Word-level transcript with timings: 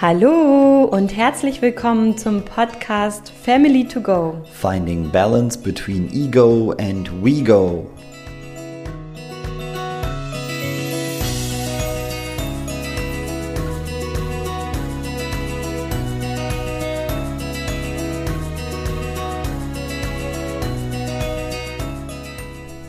Hallo 0.00 0.84
und 0.84 1.16
herzlich 1.16 1.60
willkommen 1.60 2.16
zum 2.16 2.44
Podcast 2.44 3.32
Family 3.42 3.84
to 3.84 4.00
Go. 4.00 4.36
Finding 4.52 5.10
balance 5.10 5.58
between 5.58 6.08
ego 6.12 6.72
and 6.78 7.10
we 7.20 7.42
go. 7.42 7.84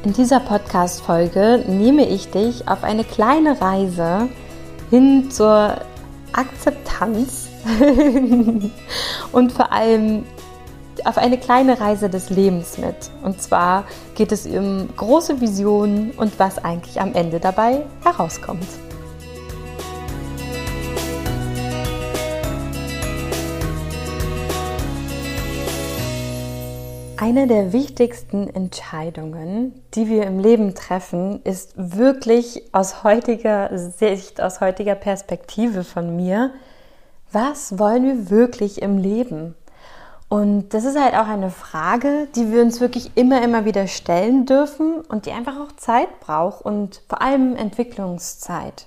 In 0.04 0.14
dieser 0.14 0.42
Podcast-Folge 0.42 1.66
nehme 1.68 2.08
ich 2.08 2.30
dich 2.30 2.68
auf 2.68 2.84
eine 2.84 3.04
kleine 3.04 3.60
Reise 3.60 4.30
hin 4.92 5.32
zur 5.32 5.82
Akzeptanz 6.34 6.89
und 9.32 9.52
vor 9.52 9.72
allem 9.72 10.26
auf 11.06 11.18
eine 11.18 11.38
kleine 11.38 11.80
Reise 11.80 12.10
des 12.10 12.30
Lebens 12.30 12.78
mit. 12.78 12.96
Und 13.24 13.42
zwar 13.42 13.86
geht 14.16 14.32
es 14.32 14.46
um 14.46 14.90
große 14.96 15.42
Visionen 15.42 16.12
und 16.12 16.40
was 16.40 16.64
eigentlich 16.64 17.00
am 17.00 17.14
Ende 17.14 17.40
dabei 17.40 17.86
herauskommt. 18.04 18.68
Eine 27.22 27.48
der 27.48 27.74
wichtigsten 27.74 28.48
Entscheidungen, 28.48 29.74
die 29.94 30.08
wir 30.08 30.26
im 30.26 30.40
Leben 30.40 30.74
treffen, 30.74 31.42
ist 31.44 31.74
wirklich 31.76 32.64
aus 32.72 33.04
heutiger 33.04 33.78
Sicht, 33.78 34.40
aus 34.40 34.62
heutiger 34.62 34.96
Perspektive 34.96 35.84
von 35.84 36.16
mir, 36.16 36.52
was 37.32 37.78
wollen 37.80 38.04
wir 38.04 38.30
wirklich 38.30 38.82
im 38.82 38.98
Leben? 38.98 39.56
Und 40.30 40.70
das 40.76 40.86
ist 40.86 41.00
halt 41.00 41.16
auch 41.16 41.28
eine 41.28 41.50
Frage, 41.50 42.28
die 42.36 42.52
wir 42.52 42.62
uns 42.62 42.80
wirklich 42.80 43.12
immer, 43.16 43.42
immer 43.42 43.66
wieder 43.66 43.88
stellen 43.88 44.46
dürfen 44.46 45.02
und 45.02 45.26
die 45.26 45.32
einfach 45.32 45.60
auch 45.60 45.76
Zeit 45.76 46.20
braucht 46.20 46.64
und 46.64 47.02
vor 47.10 47.22
allem 47.22 47.56
Entwicklungszeit. 47.56 48.86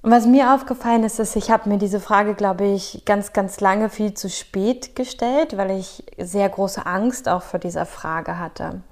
Und 0.00 0.10
was 0.10 0.26
mir 0.26 0.54
aufgefallen 0.54 1.04
ist, 1.04 1.18
ist, 1.18 1.36
ich 1.36 1.50
habe 1.50 1.68
mir 1.68 1.78
diese 1.78 2.00
Frage, 2.00 2.34
glaube 2.34 2.64
ich, 2.64 3.04
ganz, 3.04 3.32
ganz 3.32 3.60
lange 3.60 3.88
viel 3.90 4.14
zu 4.14 4.28
spät 4.30 4.96
gestellt, 4.96 5.56
weil 5.56 5.78
ich 5.78 6.04
sehr 6.18 6.48
große 6.48 6.84
Angst 6.84 7.28
auch 7.28 7.42
vor 7.42 7.60
dieser 7.60 7.86
Frage 7.86 8.38
hatte. 8.38 8.82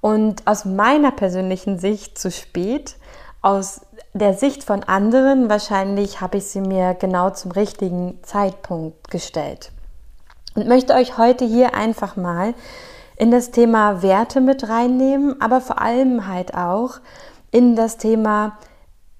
Und 0.00 0.46
aus 0.46 0.64
meiner 0.64 1.10
persönlichen 1.10 1.78
Sicht 1.78 2.18
zu 2.18 2.30
spät, 2.30 2.96
aus 3.42 3.82
der 4.18 4.34
Sicht 4.34 4.64
von 4.64 4.82
anderen 4.84 5.48
wahrscheinlich 5.48 6.20
habe 6.20 6.38
ich 6.38 6.46
sie 6.46 6.60
mir 6.60 6.94
genau 6.94 7.30
zum 7.30 7.50
richtigen 7.50 8.18
Zeitpunkt 8.22 9.10
gestellt. 9.10 9.72
Und 10.54 10.68
möchte 10.68 10.94
euch 10.94 11.18
heute 11.18 11.44
hier 11.44 11.74
einfach 11.74 12.16
mal 12.16 12.54
in 13.16 13.30
das 13.30 13.50
Thema 13.50 14.02
Werte 14.02 14.40
mit 14.40 14.68
reinnehmen, 14.68 15.40
aber 15.40 15.60
vor 15.60 15.80
allem 15.80 16.26
halt 16.26 16.54
auch 16.54 16.98
in 17.50 17.76
das 17.76 17.98
Thema 17.98 18.58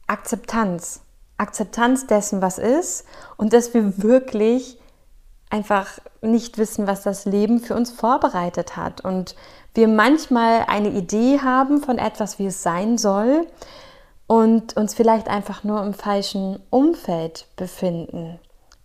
Akzeptanz. 0.06 1.00
Akzeptanz 1.38 2.06
dessen, 2.06 2.40
was 2.40 2.58
ist 2.58 3.04
und 3.36 3.52
dass 3.52 3.74
wir 3.74 4.02
wirklich 4.02 4.78
einfach 5.50 5.98
nicht 6.22 6.56
wissen, 6.58 6.86
was 6.86 7.02
das 7.02 7.26
Leben 7.26 7.60
für 7.60 7.74
uns 7.74 7.90
vorbereitet 7.90 8.76
hat 8.76 9.02
und 9.02 9.36
wir 9.74 9.88
manchmal 9.88 10.64
eine 10.66 10.88
Idee 10.88 11.40
haben 11.40 11.82
von 11.82 11.98
etwas, 11.98 12.38
wie 12.38 12.46
es 12.46 12.62
sein 12.62 12.96
soll 12.96 13.46
und 14.26 14.76
uns 14.76 14.94
vielleicht 14.94 15.28
einfach 15.28 15.64
nur 15.64 15.82
im 15.82 15.94
falschen 15.94 16.60
Umfeld 16.70 17.46
befinden. 17.56 18.38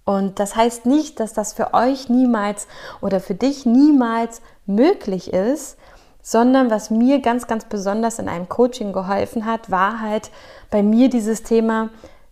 Und 0.05 0.39
das 0.39 0.55
heißt 0.55 0.85
nicht, 0.85 1.19
dass 1.19 1.33
das 1.33 1.53
für 1.53 1.73
euch 1.73 2.09
niemals 2.09 2.67
oder 3.01 3.19
für 3.19 3.35
dich 3.35 3.65
niemals 3.65 4.41
möglich 4.65 5.31
ist, 5.33 5.77
sondern 6.21 6.69
was 6.69 6.89
mir 6.89 7.19
ganz, 7.19 7.47
ganz 7.47 7.65
besonders 7.65 8.19
in 8.19 8.29
einem 8.29 8.49
Coaching 8.49 8.93
geholfen 8.93 9.45
hat, 9.45 9.71
war 9.71 10.01
halt 10.01 10.31
bei 10.69 10.83
mir 10.83 11.09
dieses 11.09 11.43
Thema, 11.43 11.89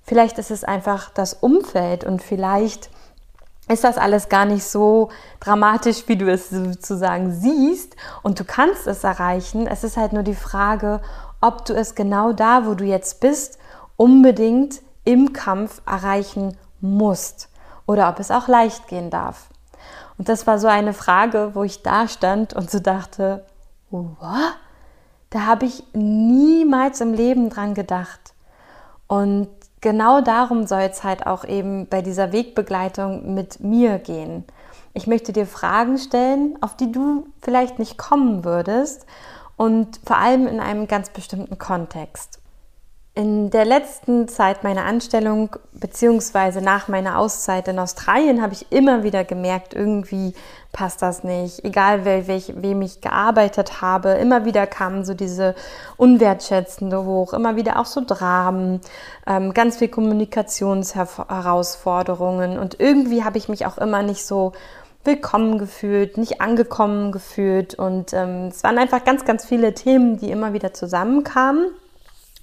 Vielleicht 0.09 0.39
ist 0.39 0.49
es 0.49 0.63
einfach 0.63 1.11
das 1.11 1.35
Umfeld 1.35 2.03
und 2.03 2.23
vielleicht 2.23 2.89
ist 3.67 3.83
das 3.83 3.99
alles 3.99 4.27
gar 4.27 4.45
nicht 4.45 4.63
so 4.63 5.09
dramatisch, 5.39 6.07
wie 6.07 6.15
du 6.15 6.31
es 6.31 6.49
sozusagen 6.49 7.31
siehst 7.31 7.95
und 8.23 8.39
du 8.39 8.43
kannst 8.43 8.87
es 8.87 9.03
erreichen. 9.03 9.67
Es 9.67 9.83
ist 9.83 9.97
halt 9.97 10.11
nur 10.13 10.23
die 10.23 10.33
Frage, 10.33 10.99
ob 11.41 11.65
du 11.65 11.73
es 11.73 11.95
genau 11.95 12.33
da, 12.33 12.65
wo 12.65 12.73
du 12.73 12.83
jetzt 12.83 13.19
bist, 13.19 13.59
unbedingt 13.97 14.81
im 15.05 15.33
Kampf 15.33 15.81
erreichen 15.85 16.57
musst 16.81 17.49
oder 17.85 18.09
ob 18.09 18.19
es 18.19 18.31
auch 18.31 18.47
leicht 18.47 18.87
gehen 18.87 19.09
darf. 19.09 19.49
Und 20.17 20.29
das 20.29 20.45
war 20.47 20.59
so 20.59 20.67
eine 20.67 20.93
Frage, 20.93 21.51
wo 21.53 21.63
ich 21.63 21.81
da 21.81 22.07
stand 22.07 22.53
und 22.53 22.69
so 22.69 22.79
dachte, 22.79 23.45
what? 23.89 24.55
Da 25.29 25.45
habe 25.45 25.65
ich 25.65 25.83
niemals 25.93 27.01
im 27.01 27.13
Leben 27.13 27.49
dran 27.49 27.73
gedacht. 27.73 28.33
Und 29.07 29.47
genau 29.81 30.21
darum 30.21 30.67
soll 30.67 30.81
es 30.81 31.03
halt 31.03 31.25
auch 31.25 31.45
eben 31.45 31.87
bei 31.87 32.01
dieser 32.01 32.31
Wegbegleitung 32.31 33.33
mit 33.33 33.59
mir 33.59 33.99
gehen. 33.99 34.43
Ich 34.93 35.07
möchte 35.07 35.31
dir 35.31 35.45
Fragen 35.45 35.97
stellen, 35.97 36.57
auf 36.61 36.75
die 36.75 36.91
du 36.91 37.27
vielleicht 37.41 37.79
nicht 37.79 37.97
kommen 37.97 38.43
würdest 38.43 39.05
und 39.59 39.99
vor 40.05 40.17
allem 40.17 40.47
in 40.47 40.59
einem 40.61 40.87
ganz 40.87 41.09
bestimmten 41.09 41.57
Kontext. 41.57 42.39
In 43.13 43.49
der 43.49 43.65
letzten 43.65 44.29
Zeit 44.29 44.63
meiner 44.63 44.85
Anstellung 44.85 45.57
beziehungsweise 45.73 46.61
nach 46.61 46.87
meiner 46.87 47.17
Auszeit 47.17 47.67
in 47.67 47.77
Australien 47.77 48.41
habe 48.41 48.53
ich 48.53 48.71
immer 48.71 49.03
wieder 49.03 49.25
gemerkt, 49.25 49.73
irgendwie 49.73 50.33
passt 50.71 51.01
das 51.01 51.25
nicht. 51.25 51.65
Egal 51.65 52.05
welch, 52.05 52.53
wem 52.55 52.81
ich 52.81 53.01
gearbeitet 53.01 53.81
habe, 53.81 54.11
immer 54.11 54.45
wieder 54.45 54.65
kamen 54.65 55.03
so 55.03 55.13
diese 55.13 55.55
Unwertschätzende 55.97 57.03
hoch, 57.03 57.33
immer 57.33 57.57
wieder 57.57 57.79
auch 57.79 57.85
so 57.85 58.01
Dramen, 58.05 58.79
ähm, 59.27 59.53
ganz 59.53 59.75
viel 59.75 59.89
Kommunikationsherausforderungen 59.89 62.57
und 62.57 62.79
irgendwie 62.79 63.25
habe 63.25 63.37
ich 63.37 63.49
mich 63.49 63.65
auch 63.65 63.77
immer 63.77 64.03
nicht 64.03 64.25
so 64.25 64.53
willkommen 65.03 65.57
gefühlt, 65.57 66.17
nicht 66.17 66.41
angekommen 66.41 67.11
gefühlt 67.11 67.75
und 67.75 68.13
ähm, 68.13 68.47
es 68.47 68.63
waren 68.63 68.77
einfach 68.77 69.03
ganz, 69.05 69.25
ganz 69.25 69.45
viele 69.45 69.73
Themen, 69.73 70.17
die 70.17 70.29
immer 70.29 70.53
wieder 70.53 70.73
zusammenkamen. 70.73 71.71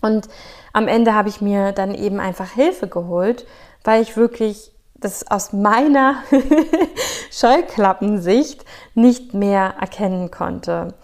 Und 0.00 0.28
am 0.72 0.88
Ende 0.88 1.14
habe 1.14 1.28
ich 1.28 1.40
mir 1.40 1.72
dann 1.72 1.94
eben 1.94 2.20
einfach 2.20 2.50
Hilfe 2.50 2.88
geholt, 2.88 3.46
weil 3.84 4.02
ich 4.02 4.16
wirklich 4.16 4.72
das 4.94 5.30
aus 5.30 5.52
meiner 5.52 6.16
Scheuklappensicht 7.30 8.64
nicht 8.94 9.34
mehr 9.34 9.74
erkennen 9.80 10.30
konnte. 10.30 10.94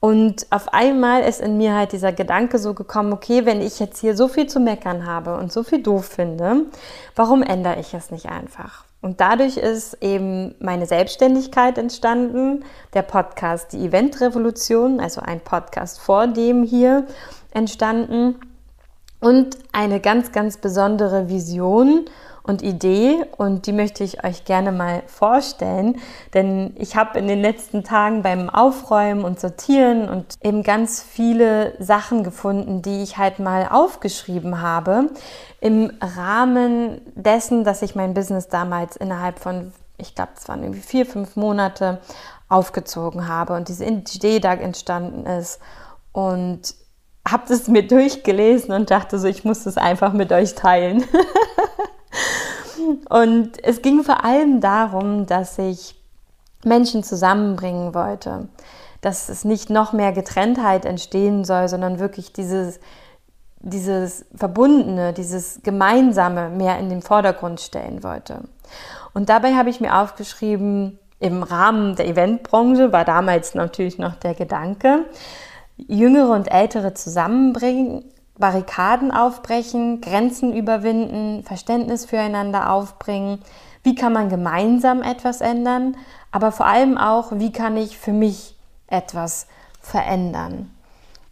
Und 0.00 0.46
auf 0.50 0.72
einmal 0.72 1.22
ist 1.22 1.40
in 1.40 1.58
mir 1.58 1.74
halt 1.74 1.92
dieser 1.92 2.12
Gedanke 2.12 2.58
so 2.58 2.74
gekommen, 2.74 3.12
okay, 3.12 3.44
wenn 3.46 3.60
ich 3.60 3.78
jetzt 3.78 4.00
hier 4.00 4.16
so 4.16 4.26
viel 4.26 4.48
zu 4.48 4.58
meckern 4.58 5.06
habe 5.06 5.36
und 5.36 5.52
so 5.52 5.62
viel 5.62 5.82
doof 5.82 6.06
finde, 6.06 6.64
warum 7.14 7.42
ändere 7.42 7.78
ich 7.78 7.94
es 7.94 8.10
nicht 8.10 8.26
einfach? 8.26 8.84
Und 9.02 9.20
dadurch 9.20 9.56
ist 9.56 9.98
eben 10.00 10.54
meine 10.60 10.86
Selbstständigkeit 10.86 11.76
entstanden, 11.76 12.64
der 12.94 13.02
Podcast 13.02 13.72
Die 13.72 13.84
Eventrevolution, 13.84 15.00
also 15.00 15.20
ein 15.20 15.40
Podcast 15.40 16.00
vor 16.00 16.28
dem 16.28 16.62
hier 16.62 17.06
entstanden 17.52 18.36
und 19.20 19.58
eine 19.72 19.98
ganz, 20.00 20.30
ganz 20.30 20.56
besondere 20.56 21.28
Vision 21.28 22.06
und 22.42 22.62
Idee 22.62 23.24
und 23.36 23.66
die 23.66 23.72
möchte 23.72 24.02
ich 24.02 24.24
euch 24.24 24.44
gerne 24.44 24.72
mal 24.72 25.02
vorstellen, 25.06 26.00
denn 26.34 26.74
ich 26.76 26.96
habe 26.96 27.18
in 27.18 27.28
den 27.28 27.40
letzten 27.40 27.84
Tagen 27.84 28.22
beim 28.22 28.50
Aufräumen 28.50 29.24
und 29.24 29.38
Sortieren 29.38 30.08
und 30.08 30.34
eben 30.42 30.62
ganz 30.62 31.02
viele 31.02 31.74
Sachen 31.78 32.24
gefunden, 32.24 32.82
die 32.82 33.02
ich 33.02 33.16
halt 33.16 33.38
mal 33.38 33.68
aufgeschrieben 33.70 34.60
habe 34.60 35.10
im 35.60 35.92
Rahmen 36.00 37.00
dessen, 37.14 37.62
dass 37.62 37.82
ich 37.82 37.94
mein 37.94 38.14
Business 38.14 38.48
damals 38.48 38.96
innerhalb 38.96 39.38
von, 39.38 39.72
ich 39.96 40.14
glaube, 40.14 40.32
es 40.36 40.48
waren 40.48 40.62
irgendwie 40.62 40.80
vier, 40.80 41.06
fünf 41.06 41.36
Monate 41.36 42.00
aufgezogen 42.48 43.28
habe 43.28 43.54
und 43.54 43.68
diese 43.68 43.84
Idee 43.84 44.40
da 44.40 44.54
entstanden 44.54 45.26
ist 45.26 45.60
und 46.10 46.74
habe 47.26 47.44
das 47.48 47.68
mir 47.68 47.86
durchgelesen 47.86 48.74
und 48.74 48.90
dachte 48.90 49.18
so, 49.18 49.28
ich 49.28 49.44
muss 49.44 49.62
das 49.62 49.76
einfach 49.78 50.12
mit 50.12 50.32
euch 50.32 50.54
teilen. 50.54 51.04
und 53.08 53.62
es 53.62 53.82
ging 53.82 54.02
vor 54.02 54.24
allem 54.24 54.60
darum, 54.60 55.26
dass 55.26 55.58
ich 55.58 55.94
Menschen 56.64 57.02
zusammenbringen 57.02 57.94
wollte, 57.94 58.48
dass 59.00 59.28
es 59.28 59.44
nicht 59.44 59.70
noch 59.70 59.92
mehr 59.92 60.12
Getrenntheit 60.12 60.84
entstehen 60.84 61.44
soll, 61.44 61.68
sondern 61.68 61.98
wirklich 61.98 62.32
dieses, 62.32 62.78
dieses 63.60 64.24
Verbundene, 64.34 65.12
dieses 65.12 65.60
Gemeinsame 65.62 66.50
mehr 66.50 66.78
in 66.78 66.88
den 66.88 67.02
Vordergrund 67.02 67.60
stellen 67.60 68.02
wollte. 68.02 68.40
Und 69.14 69.28
dabei 69.28 69.54
habe 69.54 69.70
ich 69.70 69.80
mir 69.80 69.98
aufgeschrieben, 69.98 70.98
im 71.18 71.42
Rahmen 71.42 71.94
der 71.94 72.08
Eventbranche 72.08 72.92
war 72.92 73.04
damals 73.04 73.54
natürlich 73.54 73.98
noch 73.98 74.16
der 74.16 74.34
Gedanke, 74.34 75.06
Jüngere 75.76 76.32
und 76.32 76.50
Ältere 76.50 76.94
zusammenbringen, 76.94 78.04
Barrikaden 78.42 79.12
aufbrechen, 79.12 80.00
Grenzen 80.00 80.52
überwinden, 80.52 81.44
Verständnis 81.44 82.06
füreinander 82.06 82.72
aufbringen. 82.72 83.38
Wie 83.84 83.94
kann 83.94 84.12
man 84.12 84.30
gemeinsam 84.30 85.00
etwas 85.00 85.40
ändern? 85.40 85.96
Aber 86.32 86.50
vor 86.50 86.66
allem 86.66 86.98
auch, 86.98 87.30
wie 87.36 87.52
kann 87.52 87.76
ich 87.76 87.96
für 87.96 88.12
mich 88.12 88.56
etwas 88.88 89.46
verändern? 89.80 90.72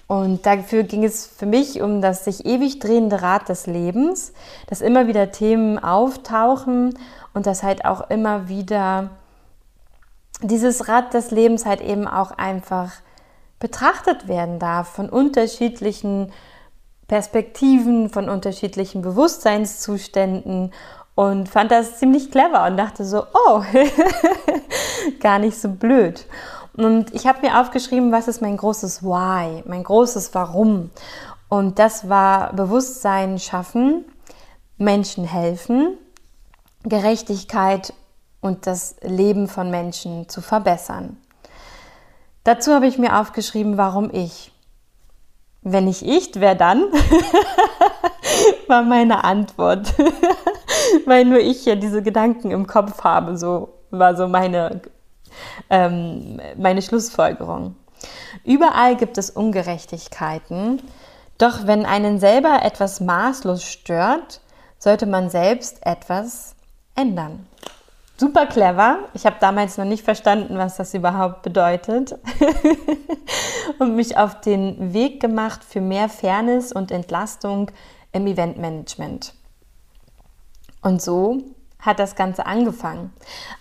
Und 0.07 0.47
dafür 0.47 0.85
ging 0.85 1.03
es 1.03 1.27
für 1.27 1.47
mich 1.47 1.83
um 1.83 2.01
das 2.01 2.25
sich 2.25 2.47
ewig 2.47 2.79
drehende 2.79 3.23
Rad 3.23 3.49
des 3.49 3.67
Lebens, 3.67 4.33
dass 4.69 4.81
immer 4.81 5.09
wieder 5.09 5.33
Themen 5.33 5.83
auftauchen 5.83 6.97
und 7.35 7.47
dass 7.47 7.65
halt 7.65 7.85
auch 7.85 8.09
immer 8.09 8.49
wieder 8.49 9.11
dieses 10.43 10.87
Rad 10.87 11.13
des 11.13 11.33
Lebens 11.33 11.67
halt 11.67 11.81
eben 11.81 12.07
auch 12.07 12.31
einfach 12.31 12.93
betrachtet 13.59 14.29
werden 14.29 14.61
darf 14.61 14.89
von 14.89 15.09
unterschiedlichen 15.09 16.33
Perspektiven, 17.11 18.09
von 18.09 18.29
unterschiedlichen 18.29 19.03
Bewusstseinszuständen 19.03 20.73
und 21.17 21.49
fand 21.49 21.73
das 21.73 21.99
ziemlich 21.99 22.31
clever 22.31 22.65
und 22.67 22.77
dachte 22.77 23.05
so, 23.05 23.25
oh, 23.49 23.65
gar 25.21 25.41
nicht 25.41 25.61
so 25.61 25.71
blöd. 25.71 26.25
Und 26.77 27.13
ich 27.13 27.27
habe 27.27 27.41
mir 27.41 27.61
aufgeschrieben, 27.61 28.13
was 28.13 28.29
ist 28.29 28.41
mein 28.41 28.57
großes 28.57 29.03
Why, 29.03 29.65
mein 29.67 29.83
großes 29.83 30.33
Warum. 30.35 30.91
Und 31.49 31.81
das 31.81 32.09
war 32.09 32.53
Bewusstsein 32.53 33.41
schaffen, 33.41 34.05
Menschen 34.79 35.25
helfen, 35.25 35.99
Gerechtigkeit 36.85 37.93
und 38.41 38.69
das 38.69 38.95
Leben 39.03 39.49
von 39.49 39.69
Menschen 39.69 40.29
zu 40.29 40.41
verbessern. 40.41 41.17
Dazu 42.45 42.73
habe 42.73 42.87
ich 42.87 42.99
mir 42.99 43.19
aufgeschrieben, 43.19 43.79
warum 43.79 44.11
ich. 44.13 44.53
Wenn 45.63 45.89
ich 45.89 46.07
ich, 46.07 46.31
wer 46.37 46.55
dann? 46.55 46.85
war 48.67 48.83
meine 48.83 49.25
Antwort. 49.25 49.93
Weil 51.07 51.25
nur 51.27 51.41
ich 51.41 51.67
ja 51.67 51.75
diese 51.75 52.03
Gedanken 52.03 52.51
im 52.51 52.67
Kopf 52.67 53.05
habe, 53.05 53.37
so 53.37 53.75
war 53.91 54.17
so 54.17 54.27
meine, 54.29 54.81
ähm, 55.69 56.41
meine 56.57 56.81
Schlussfolgerung. 56.81 57.77
Überall 58.45 58.97
gibt 58.97 59.19
es 59.19 59.31
Ungerechtigkeiten, 59.31 60.81
doch 61.37 61.67
wenn 61.67 61.85
einen 61.85 62.19
selber 62.19 62.61
etwas 62.63 63.01
maßlos 63.01 63.63
stört, 63.63 64.41
sollte 64.79 65.07
man 65.07 65.29
selbst 65.29 65.85
etwas 65.85 66.55
ändern 66.95 67.47
super 68.21 68.45
clever. 68.45 68.99
Ich 69.15 69.25
habe 69.25 69.37
damals 69.41 69.79
noch 69.79 69.87
nicht 69.87 70.05
verstanden, 70.05 70.59
was 70.59 70.77
das 70.77 70.93
überhaupt 70.93 71.41
bedeutet. 71.41 72.19
und 73.79 73.97
mich 73.97 74.19
auf 74.19 74.41
den 74.43 74.93
Weg 74.93 75.21
gemacht 75.21 75.65
für 75.65 75.81
mehr 75.81 76.11
Fairness 76.11 76.71
und 76.71 76.91
Entlastung 76.91 77.71
im 78.13 78.27
Eventmanagement. 78.27 79.33
Und 80.83 81.01
so 81.01 81.39
hat 81.79 81.99
das 81.99 82.15
Ganze 82.15 82.45
angefangen. 82.45 83.11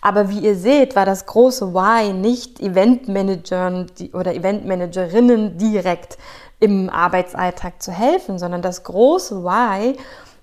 Aber 0.02 0.30
wie 0.30 0.40
ihr 0.40 0.56
seht, 0.56 0.94
war 0.94 1.06
das 1.06 1.26
große 1.26 1.74
Why 1.74 2.12
nicht 2.12 2.60
Eventmanagern 2.60 3.88
oder 4.12 4.36
Eventmanagerinnen 4.36 5.58
direkt 5.58 6.18
im 6.60 6.90
Arbeitsalltag 6.90 7.82
zu 7.82 7.94
helfen, 7.94 8.38
sondern 8.38 8.62
das 8.62 8.84
große 8.84 9.42
Why 9.42 9.96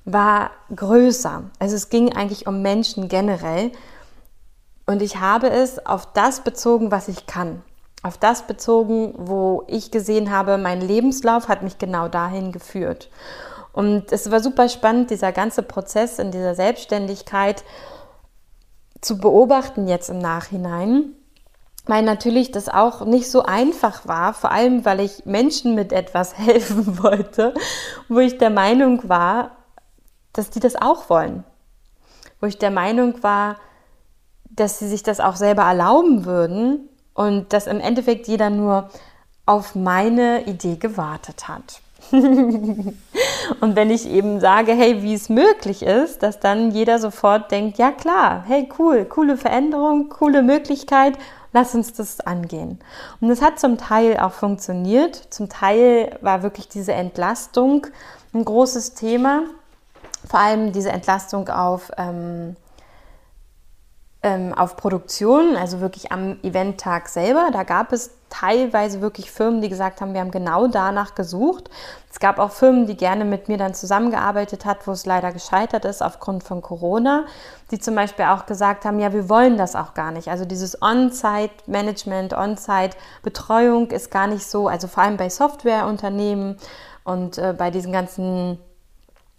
war 0.06 0.52
größer. 0.74 1.42
Also 1.58 1.76
es 1.76 1.90
ging 1.90 2.14
eigentlich 2.14 2.46
um 2.46 2.62
Menschen 2.62 3.08
generell 3.08 3.72
und 4.86 5.02
ich 5.02 5.20
habe 5.20 5.50
es 5.50 5.84
auf 5.84 6.12
das 6.12 6.40
bezogen, 6.40 6.90
was 6.90 7.08
ich 7.08 7.26
kann. 7.26 7.62
Auf 8.02 8.16
das 8.16 8.46
bezogen, 8.46 9.14
wo 9.16 9.64
ich 9.66 9.90
gesehen 9.90 10.30
habe, 10.30 10.58
mein 10.58 10.80
Lebenslauf 10.80 11.48
hat 11.48 11.62
mich 11.62 11.78
genau 11.78 12.08
dahin 12.08 12.52
geführt. 12.52 13.10
Und 13.72 14.12
es 14.12 14.30
war 14.30 14.40
super 14.40 14.68
spannend, 14.68 15.10
dieser 15.10 15.32
ganze 15.32 15.62
Prozess 15.62 16.18
in 16.18 16.30
dieser 16.30 16.54
Selbstständigkeit 16.54 17.64
zu 19.00 19.18
beobachten 19.18 19.88
jetzt 19.88 20.08
im 20.08 20.18
Nachhinein, 20.18 21.12
weil 21.84 22.02
natürlich 22.02 22.52
das 22.52 22.68
auch 22.68 23.04
nicht 23.04 23.30
so 23.30 23.42
einfach 23.42 24.06
war, 24.06 24.34
vor 24.34 24.50
allem 24.50 24.84
weil 24.84 25.00
ich 25.00 25.26
Menschen 25.26 25.74
mit 25.74 25.92
etwas 25.92 26.38
helfen 26.38 27.02
wollte, 27.02 27.54
wo 28.08 28.20
ich 28.20 28.38
der 28.38 28.50
Meinung 28.50 29.08
war, 29.08 29.50
dass 30.32 30.50
die 30.50 30.60
das 30.60 30.76
auch 30.76 31.10
wollen. 31.10 31.44
Wo 32.40 32.46
ich 32.46 32.58
der 32.58 32.70
Meinung 32.70 33.22
war, 33.22 33.56
dass 34.56 34.78
sie 34.78 34.88
sich 34.88 35.02
das 35.02 35.20
auch 35.20 35.36
selber 35.36 35.62
erlauben 35.62 36.24
würden 36.24 36.88
und 37.14 37.52
dass 37.52 37.66
im 37.66 37.80
Endeffekt 37.80 38.28
jeder 38.28 38.50
nur 38.50 38.90
auf 39.46 39.74
meine 39.74 40.44
Idee 40.46 40.76
gewartet 40.76 41.48
hat. 41.48 41.80
und 42.12 42.96
wenn 43.60 43.90
ich 43.90 44.08
eben 44.08 44.38
sage, 44.40 44.72
hey, 44.72 45.02
wie 45.02 45.14
es 45.14 45.28
möglich 45.28 45.82
ist, 45.82 46.22
dass 46.22 46.38
dann 46.38 46.70
jeder 46.70 46.98
sofort 46.98 47.50
denkt, 47.50 47.78
ja 47.78 47.90
klar, 47.90 48.44
hey, 48.46 48.68
cool, 48.78 49.04
coole 49.04 49.36
Veränderung, 49.36 50.08
coole 50.08 50.42
Möglichkeit, 50.42 51.18
lass 51.52 51.74
uns 51.74 51.92
das 51.92 52.20
angehen. 52.20 52.78
Und 53.20 53.30
es 53.30 53.42
hat 53.42 53.58
zum 53.58 53.78
Teil 53.78 54.18
auch 54.18 54.32
funktioniert, 54.32 55.16
zum 55.30 55.48
Teil 55.48 56.16
war 56.20 56.42
wirklich 56.42 56.68
diese 56.68 56.92
Entlastung 56.92 57.86
ein 58.34 58.44
großes 58.44 58.94
Thema, 58.94 59.42
vor 60.28 60.40
allem 60.40 60.72
diese 60.72 60.90
Entlastung 60.90 61.48
auf 61.48 61.90
ähm, 61.96 62.56
ähm, 64.26 64.52
auf 64.52 64.76
Produktion, 64.76 65.56
also 65.56 65.80
wirklich 65.80 66.10
am 66.10 66.38
Eventtag 66.42 67.08
selber. 67.08 67.50
Da 67.52 67.62
gab 67.62 67.92
es 67.92 68.10
teilweise 68.28 69.00
wirklich 69.00 69.30
Firmen, 69.30 69.60
die 69.60 69.68
gesagt 69.68 70.00
haben, 70.00 70.14
wir 70.14 70.20
haben 70.20 70.32
genau 70.32 70.66
danach 70.66 71.14
gesucht. 71.14 71.70
Es 72.10 72.18
gab 72.18 72.40
auch 72.40 72.50
Firmen, 72.50 72.88
die 72.88 72.96
gerne 72.96 73.24
mit 73.24 73.48
mir 73.48 73.56
dann 73.56 73.72
zusammengearbeitet 73.72 74.64
hat, 74.64 74.88
wo 74.88 74.90
es 74.90 75.06
leider 75.06 75.30
gescheitert 75.30 75.84
ist 75.84 76.02
aufgrund 76.02 76.42
von 76.42 76.60
Corona, 76.60 77.26
die 77.70 77.78
zum 77.78 77.94
Beispiel 77.94 78.24
auch 78.24 78.46
gesagt 78.46 78.84
haben, 78.84 78.98
ja, 78.98 79.12
wir 79.12 79.28
wollen 79.28 79.56
das 79.56 79.76
auch 79.76 79.94
gar 79.94 80.10
nicht. 80.10 80.26
Also 80.26 80.44
dieses 80.44 80.82
On-Site-Management, 80.82 82.32
On-Site-Betreuung 82.32 83.92
ist 83.92 84.10
gar 84.10 84.26
nicht 84.26 84.44
so, 84.44 84.66
also 84.66 84.88
vor 84.88 85.04
allem 85.04 85.16
bei 85.16 85.28
Softwareunternehmen 85.28 86.56
und 87.04 87.38
äh, 87.38 87.54
bei 87.56 87.70
diesen 87.70 87.92
ganzen 87.92 88.58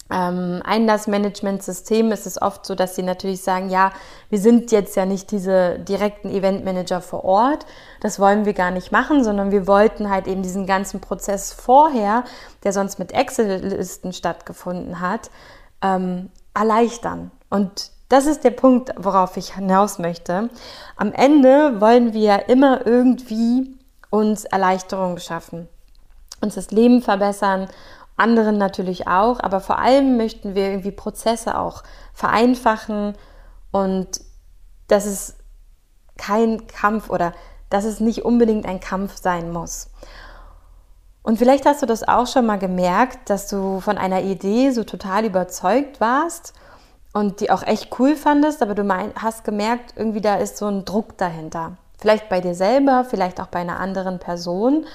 ähm, 0.09 0.61
Einlassmanagementsystem 0.63 2.11
ist 2.11 2.25
es 2.25 2.41
oft 2.41 2.65
so, 2.65 2.75
dass 2.75 2.95
sie 2.95 3.03
natürlich 3.03 3.41
sagen, 3.41 3.69
ja, 3.69 3.91
wir 4.29 4.39
sind 4.39 4.71
jetzt 4.71 4.95
ja 4.95 5.05
nicht 5.05 5.31
diese 5.31 5.79
direkten 5.79 6.29
Eventmanager 6.29 7.01
vor 7.01 7.25
Ort, 7.25 7.65
das 7.99 8.19
wollen 8.19 8.45
wir 8.45 8.53
gar 8.53 8.71
nicht 8.71 8.91
machen, 8.91 9.23
sondern 9.23 9.51
wir 9.51 9.67
wollten 9.67 10.09
halt 10.09 10.27
eben 10.27 10.43
diesen 10.43 10.65
ganzen 10.65 11.01
Prozess 11.01 11.51
vorher, 11.51 12.23
der 12.63 12.71
sonst 12.71 12.99
mit 12.99 13.11
Excel-Listen 13.11 14.13
stattgefunden 14.13 15.01
hat, 15.01 15.29
ähm, 15.81 16.29
erleichtern. 16.53 17.31
Und 17.49 17.91
das 18.09 18.25
ist 18.25 18.45
der 18.45 18.51
Punkt, 18.51 18.93
worauf 18.97 19.35
ich 19.35 19.55
hinaus 19.55 19.99
möchte. 19.99 20.49
Am 20.95 21.11
Ende 21.11 21.81
wollen 21.81 22.13
wir 22.13 22.47
immer 22.47 22.85
irgendwie 22.85 23.75
uns 24.09 24.45
Erleichterung 24.45 25.17
schaffen, 25.17 25.67
uns 26.41 26.55
das 26.55 26.71
Leben 26.71 27.01
verbessern 27.01 27.67
anderen 28.17 28.57
natürlich 28.57 29.07
auch, 29.07 29.39
aber 29.39 29.59
vor 29.59 29.79
allem 29.79 30.17
möchten 30.17 30.55
wir 30.55 30.69
irgendwie 30.69 30.91
Prozesse 30.91 31.57
auch 31.57 31.83
vereinfachen 32.13 33.15
und 33.71 34.21
dass 34.87 35.05
es 35.05 35.35
kein 36.17 36.67
Kampf 36.67 37.09
oder 37.09 37.33
dass 37.69 37.85
es 37.85 37.99
nicht 37.99 38.25
unbedingt 38.25 38.65
ein 38.65 38.79
Kampf 38.79 39.17
sein 39.17 39.51
muss. 39.51 39.89
Und 41.21 41.37
vielleicht 41.37 41.65
hast 41.65 41.81
du 41.81 41.85
das 41.85 42.07
auch 42.07 42.25
schon 42.25 42.45
mal 42.45 42.57
gemerkt, 42.57 43.29
dass 43.29 43.49
du 43.49 43.81
von 43.81 43.97
einer 43.97 44.21
Idee 44.21 44.71
so 44.71 44.83
total 44.83 45.25
überzeugt 45.25 45.99
warst 45.99 46.53
und 47.11 47.41
die 47.41 47.51
auch 47.51 47.63
echt 47.63 47.99
cool 47.99 48.15
fandest, 48.15 48.61
aber 48.61 48.75
du 48.75 48.83
mein, 48.83 49.11
hast 49.15 49.43
gemerkt, 49.43 49.93
irgendwie 49.97 50.21
da 50.21 50.35
ist 50.35 50.57
so 50.57 50.67
ein 50.67 50.85
Druck 50.85 51.17
dahinter. 51.17 51.77
Vielleicht 51.99 52.29
bei 52.29 52.39
dir 52.39 52.55
selber, 52.55 53.03
vielleicht 53.03 53.41
auch 53.41 53.47
bei 53.47 53.59
einer 53.59 53.79
anderen 53.79 54.19
Person. 54.19 54.85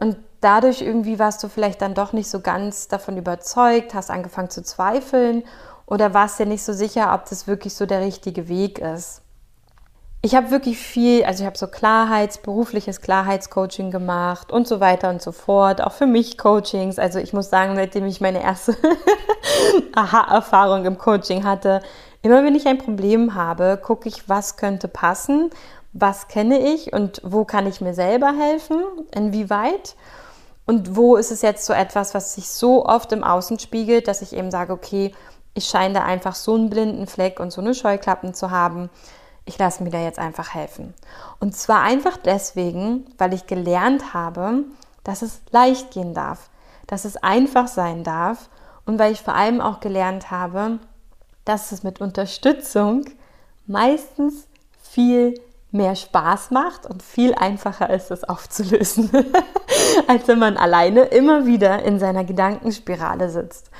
Und 0.00 0.16
dadurch 0.44 0.82
irgendwie 0.82 1.18
warst 1.18 1.42
du 1.42 1.48
vielleicht 1.48 1.80
dann 1.82 1.94
doch 1.94 2.12
nicht 2.12 2.28
so 2.28 2.40
ganz 2.40 2.88
davon 2.88 3.16
überzeugt, 3.16 3.94
hast 3.94 4.10
angefangen 4.10 4.50
zu 4.50 4.62
zweifeln 4.62 5.42
oder 5.86 6.14
warst 6.14 6.38
dir 6.38 6.46
nicht 6.46 6.62
so 6.62 6.72
sicher, 6.72 7.14
ob 7.14 7.28
das 7.28 7.46
wirklich 7.46 7.74
so 7.74 7.86
der 7.86 8.00
richtige 8.00 8.48
Weg 8.48 8.78
ist. 8.78 9.22
Ich 10.22 10.34
habe 10.34 10.50
wirklich 10.50 10.78
viel, 10.78 11.22
also 11.24 11.42
ich 11.42 11.46
habe 11.46 11.58
so 11.58 11.66
Klarheits, 11.66 12.38
berufliches 12.38 13.02
Klarheitscoaching 13.02 13.90
gemacht 13.90 14.50
und 14.50 14.66
so 14.66 14.80
weiter 14.80 15.10
und 15.10 15.20
so 15.20 15.32
fort, 15.32 15.82
auch 15.82 15.92
für 15.92 16.06
mich 16.06 16.38
Coachings. 16.38 16.98
Also 16.98 17.18
ich 17.18 17.34
muss 17.34 17.50
sagen, 17.50 17.76
seitdem 17.76 18.06
ich 18.06 18.22
meine 18.22 18.42
erste 18.42 18.74
Aha-Erfahrung 19.94 20.86
im 20.86 20.96
Coaching 20.96 21.44
hatte, 21.44 21.82
immer 22.22 22.42
wenn 22.42 22.54
ich 22.54 22.66
ein 22.66 22.78
Problem 22.78 23.34
habe, 23.34 23.78
gucke 23.82 24.08
ich, 24.08 24.26
was 24.26 24.56
könnte 24.56 24.88
passen, 24.88 25.50
was 25.92 26.28
kenne 26.28 26.58
ich 26.72 26.94
und 26.94 27.20
wo 27.22 27.44
kann 27.44 27.66
ich 27.66 27.82
mir 27.82 27.92
selber 27.92 28.32
helfen, 28.32 28.82
inwieweit. 29.14 29.94
Und 30.66 30.96
wo 30.96 31.16
ist 31.16 31.30
es 31.30 31.42
jetzt 31.42 31.66
so 31.66 31.72
etwas, 31.72 32.14
was 32.14 32.34
sich 32.34 32.48
so 32.48 32.86
oft 32.86 33.12
im 33.12 33.22
Außen 33.24 33.58
spiegelt, 33.58 34.08
dass 34.08 34.22
ich 34.22 34.32
eben 34.32 34.50
sage, 34.50 34.72
okay, 34.72 35.12
ich 35.52 35.66
scheine 35.66 35.94
da 35.94 36.04
einfach 36.04 36.34
so 36.34 36.54
einen 36.54 36.70
blinden 36.70 37.06
Fleck 37.06 37.38
und 37.38 37.52
so 37.52 37.60
eine 37.60 37.74
Scheuklappen 37.74 38.34
zu 38.34 38.50
haben. 38.50 38.90
Ich 39.44 39.58
lasse 39.58 39.82
mir 39.82 39.90
da 39.90 40.00
jetzt 40.00 40.18
einfach 40.18 40.54
helfen. 40.54 40.94
Und 41.38 41.54
zwar 41.54 41.82
einfach 41.82 42.16
deswegen, 42.16 43.04
weil 43.18 43.34
ich 43.34 43.46
gelernt 43.46 44.14
habe, 44.14 44.64
dass 45.04 45.22
es 45.22 45.42
leicht 45.52 45.90
gehen 45.90 46.14
darf. 46.14 46.48
dass 46.86 47.04
es 47.04 47.16
einfach 47.16 47.68
sein 47.68 48.04
darf 48.04 48.48
und 48.86 48.98
weil 48.98 49.12
ich 49.12 49.22
vor 49.22 49.34
allem 49.34 49.60
auch 49.60 49.80
gelernt 49.80 50.30
habe, 50.30 50.78
dass 51.44 51.72
es 51.72 51.82
mit 51.82 52.00
Unterstützung 52.00 53.04
meistens 53.66 54.46
viel 54.82 55.40
mehr 55.74 55.96
Spaß 55.96 56.50
macht 56.50 56.86
und 56.86 57.02
viel 57.02 57.34
einfacher 57.34 57.90
ist, 57.90 58.10
es 58.10 58.24
aufzulösen, 58.24 59.10
als 60.06 60.28
wenn 60.28 60.38
man 60.38 60.56
alleine 60.56 61.02
immer 61.02 61.46
wieder 61.46 61.82
in 61.82 61.98
seiner 61.98 62.24
Gedankenspirale 62.24 63.28
sitzt. 63.28 63.70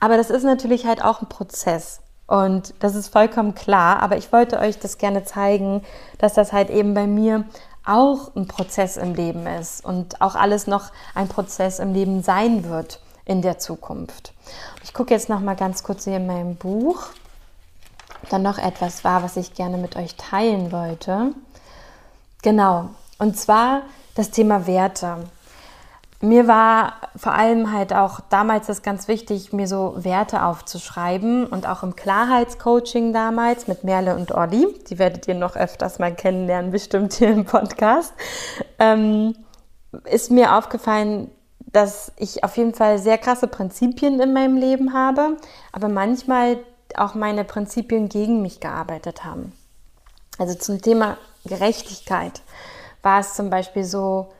Aber 0.00 0.16
das 0.16 0.30
ist 0.30 0.42
natürlich 0.42 0.86
halt 0.86 1.04
auch 1.04 1.22
ein 1.22 1.28
Prozess. 1.28 2.00
Und 2.26 2.74
das 2.80 2.94
ist 2.94 3.08
vollkommen 3.08 3.54
klar, 3.54 4.00
aber 4.00 4.16
ich 4.16 4.32
wollte 4.32 4.58
euch 4.58 4.78
das 4.78 4.96
gerne 4.98 5.24
zeigen, 5.24 5.82
dass 6.18 6.34
das 6.34 6.52
halt 6.52 6.70
eben 6.70 6.94
bei 6.94 7.06
mir 7.06 7.44
auch 7.84 8.34
ein 8.34 8.48
Prozess 8.48 8.96
im 8.96 9.14
Leben 9.14 9.46
ist 9.46 9.84
und 9.84 10.22
auch 10.22 10.34
alles 10.34 10.66
noch 10.66 10.90
ein 11.14 11.28
Prozess 11.28 11.78
im 11.78 11.92
Leben 11.92 12.22
sein 12.22 12.64
wird 12.64 13.00
in 13.26 13.42
der 13.42 13.58
Zukunft. 13.58 14.32
Ich 14.82 14.94
gucke 14.94 15.12
jetzt 15.12 15.28
noch 15.28 15.40
mal 15.40 15.56
ganz 15.56 15.82
kurz 15.82 16.04
hier 16.04 16.16
in 16.16 16.26
meinem 16.26 16.56
Buch 16.56 17.08
dann 18.30 18.42
noch 18.42 18.58
etwas 18.58 19.04
war, 19.04 19.22
was 19.22 19.36
ich 19.36 19.54
gerne 19.54 19.76
mit 19.76 19.96
euch 19.96 20.16
teilen 20.16 20.72
wollte. 20.72 21.32
Genau, 22.42 22.90
und 23.18 23.38
zwar 23.38 23.82
das 24.14 24.30
Thema 24.30 24.66
Werte. 24.66 25.24
Mir 26.20 26.46
war 26.46 26.94
vor 27.16 27.34
allem 27.34 27.70
halt 27.72 27.92
auch 27.92 28.20
damals 28.30 28.66
das 28.66 28.82
ganz 28.82 29.08
wichtig, 29.08 29.52
mir 29.52 29.68
so 29.68 29.94
Werte 29.96 30.42
aufzuschreiben 30.42 31.46
und 31.46 31.68
auch 31.68 31.82
im 31.82 31.96
Klarheitscoaching 31.96 33.12
damals 33.12 33.68
mit 33.68 33.84
Merle 33.84 34.16
und 34.16 34.32
Olli, 34.32 34.66
die 34.88 34.98
werdet 34.98 35.28
ihr 35.28 35.34
noch 35.34 35.54
öfters 35.54 35.98
mal 35.98 36.14
kennenlernen, 36.14 36.70
bestimmt 36.70 37.12
hier 37.12 37.30
im 37.30 37.44
Podcast, 37.44 38.14
ähm, 38.78 39.34
ist 40.04 40.30
mir 40.30 40.56
aufgefallen, 40.56 41.30
dass 41.60 42.12
ich 42.16 42.42
auf 42.42 42.56
jeden 42.56 42.72
Fall 42.72 42.98
sehr 42.98 43.18
krasse 43.18 43.48
Prinzipien 43.48 44.18
in 44.20 44.32
meinem 44.32 44.56
Leben 44.56 44.94
habe, 44.94 45.36
aber 45.72 45.88
manchmal 45.88 46.58
auch 46.98 47.14
meine 47.14 47.44
Prinzipien 47.44 48.08
gegen 48.08 48.42
mich 48.42 48.60
gearbeitet 48.60 49.24
haben. 49.24 49.52
Also 50.38 50.54
zum 50.54 50.80
Thema 50.80 51.16
Gerechtigkeit 51.44 52.42
war 53.02 53.20
es 53.20 53.34
zum 53.34 53.50
Beispiel 53.50 53.84
so, 53.84 54.32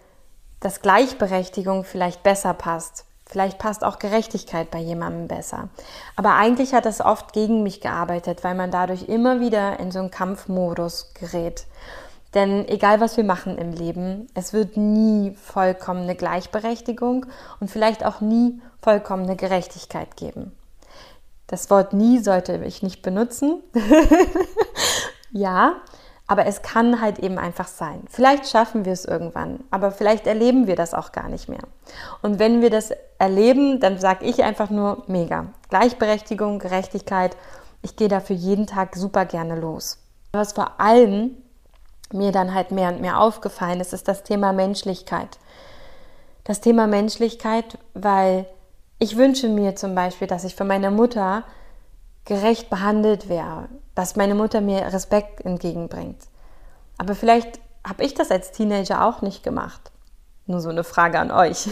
dass 0.61 0.83
Gleichberechtigung 0.83 1.85
vielleicht 1.85 2.23
besser 2.23 2.55
passt. 2.55 3.05
Vielleicht 3.27 3.59
passt 3.59 3.85
auch 3.85 3.99
Gerechtigkeit 3.99 4.71
bei 4.71 4.79
jemandem 4.79 5.29
besser. 5.29 5.69
Aber 6.17 6.35
eigentlich 6.35 6.75
hat 6.75 6.87
es 6.87 7.01
oft 7.01 7.33
gegen 7.33 7.63
mich 7.63 7.81
gearbeitet, 7.81 8.45
weil 8.45 8.55
man 8.55 8.71
dadurch 8.71 9.09
immer 9.09 9.41
wieder 9.41 9.79
in 9.81 9.91
so 9.91 9.99
einen 9.99 10.11
Kampfmodus 10.11 11.13
gerät. 11.15 11.67
Denn 12.35 12.67
egal 12.69 13.01
was 13.01 13.17
wir 13.17 13.25
machen 13.25 13.57
im 13.59 13.73
Leben, 13.73 14.27
es 14.35 14.53
wird 14.53 14.77
nie 14.77 15.37
vollkommene 15.37 16.17
Gleichberechtigung 16.17 17.27
und 17.61 17.71
vielleicht 17.71 18.05
auch 18.05 18.21
nie 18.21 18.61
vollkommene 18.83 19.37
Gerechtigkeit 19.37 20.17
geben. 20.17 20.53
Das 21.55 21.71
Wort 21.71 21.93
nie 21.93 22.19
sollte 22.19 22.61
ich 22.65 22.83
nicht 22.83 23.01
benutzen. 23.03 23.63
ja, 25.31 25.77
aber 26.27 26.47
es 26.47 26.63
kann 26.63 27.01
halt 27.01 27.21
eben 27.21 27.39
einfach 27.39 27.69
sein. 27.69 28.03
Vielleicht 28.11 28.49
schaffen 28.49 28.85
wir 28.85 28.93
es 28.93 29.05
irgendwann, 29.05 29.61
aber 29.71 29.93
vielleicht 29.93 30.27
erleben 30.27 30.67
wir 30.67 30.75
das 30.75 30.95
auch 30.95 31.13
gar 31.13 31.29
nicht 31.29 31.49
mehr. 31.49 31.63
Und 32.23 32.41
wenn 32.41 32.61
wir 32.61 32.71
das 32.71 32.91
erleben, 33.21 33.79
dann 33.79 34.01
sage 34.01 34.25
ich 34.25 34.43
einfach 34.43 34.69
nur 34.69 35.05
mega. 35.07 35.47
Gleichberechtigung, 35.69 36.59
Gerechtigkeit. 36.59 37.37
Ich 37.83 37.95
gehe 37.95 38.09
dafür 38.09 38.35
jeden 38.35 38.67
Tag 38.67 38.97
super 38.97 39.25
gerne 39.25 39.55
los. 39.55 39.99
Was 40.33 40.55
vor 40.55 40.81
allem 40.81 41.37
mir 42.13 42.33
dann 42.33 42.53
halt 42.53 42.73
mehr 42.73 42.89
und 42.89 43.01
mehr 43.01 43.21
aufgefallen 43.21 43.79
ist, 43.79 43.93
ist 43.93 44.09
das 44.09 44.25
Thema 44.25 44.53
Menschlichkeit. 44.53 45.39
Das 46.43 46.61
Thema 46.61 46.89
Menschlichkeit, 46.89 47.79
weil 47.95 48.45
ich 48.99 49.17
wünsche 49.17 49.49
mir 49.49 49.77
zum 49.77 49.95
Beispiel, 49.95 50.27
dass 50.27 50.45
ich 50.45 50.55
von 50.55 50.67
meiner 50.67 50.91
Mutter 50.91 51.45
gerecht 52.25 52.71
behandelt 52.71 53.29
wäre, 53.29 53.69
dass 53.95 54.17
meine 54.17 54.35
Mutter 54.35 54.61
mir 54.61 54.93
Respekt 54.93 55.45
entgegenbringt. 55.45 56.23
Aber 56.97 57.15
vielleicht 57.15 57.61
habe 57.87 58.05
ich 58.05 58.15
das 58.15 58.31
als 58.31 58.53
Teenager 58.53 59.05
auch 59.05 59.21
nicht 59.21 59.43
gemacht. 59.43 59.91
Nur 60.47 60.61
so 60.61 60.69
eine 60.69 60.85
Frage 60.85 61.19
an 61.19 61.31
euch. 61.31 61.69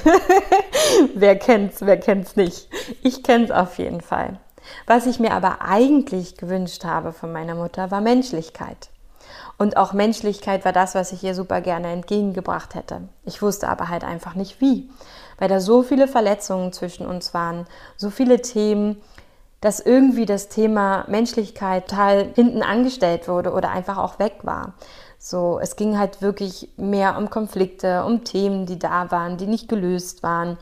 wer 1.15 1.39
kennt's, 1.39 1.83
wer 1.83 1.99
kennt's 1.99 2.37
nicht? 2.37 2.69
Ich 3.03 3.23
kenne 3.23 3.45
es 3.45 3.51
auf 3.51 3.79
jeden 3.79 4.01
Fall. 4.01 4.39
Was 4.87 5.07
ich 5.07 5.19
mir 5.19 5.33
aber 5.33 5.63
eigentlich 5.63 6.37
gewünscht 6.37 6.85
habe 6.85 7.13
von 7.13 7.33
meiner 7.33 7.55
Mutter, 7.55 7.91
war 7.91 8.01
Menschlichkeit. 8.01 8.89
Und 9.59 9.77
auch 9.77 9.93
Menschlichkeit 9.93 10.65
war 10.65 10.73
das, 10.73 10.95
was 10.95 11.13
ich 11.13 11.23
ihr 11.23 11.35
super 11.35 11.61
gerne 11.61 11.93
entgegengebracht 11.93 12.75
hätte. 12.75 13.09
Ich 13.25 13.43
wusste 13.43 13.69
aber 13.69 13.89
halt 13.89 14.05
einfach 14.05 14.35
nicht 14.35 14.61
wie, 14.61 14.91
weil 15.43 15.49
da 15.49 15.59
so 15.59 15.83
viele 15.83 16.07
Verletzungen 16.07 16.73
zwischen 16.73 17.05
uns 17.05 17.35
waren, 17.35 17.67
so 17.97 18.11
viele 18.11 18.43
Themen, 18.43 19.03
dass 19.61 19.81
irgendwie 19.81 20.25
das 20.25 20.49
Thema 20.49 21.05
Menschlichkeit 21.09 21.89
total 21.89 22.31
hinten 22.37 22.63
angestellt 22.63 23.27
wurde 23.27 23.51
oder 23.51 23.71
einfach 23.71 23.99
auch 23.99 24.21
weg 24.21 24.35
war. 24.43 24.75
So, 25.19 25.59
es 25.61 25.75
ging 25.75 25.99
halt 25.99 26.23
wirklich 26.23 26.69
mehr 26.77 27.19
um 27.19 27.29
Konflikte, 27.29 28.05
um 28.05 28.23
Themen, 28.23 28.67
die 28.67 28.79
da 28.79 29.11
waren, 29.11 29.37
die 29.37 29.49
nicht 29.49 29.69
gelöst 29.69 30.23
waren. 30.23 30.59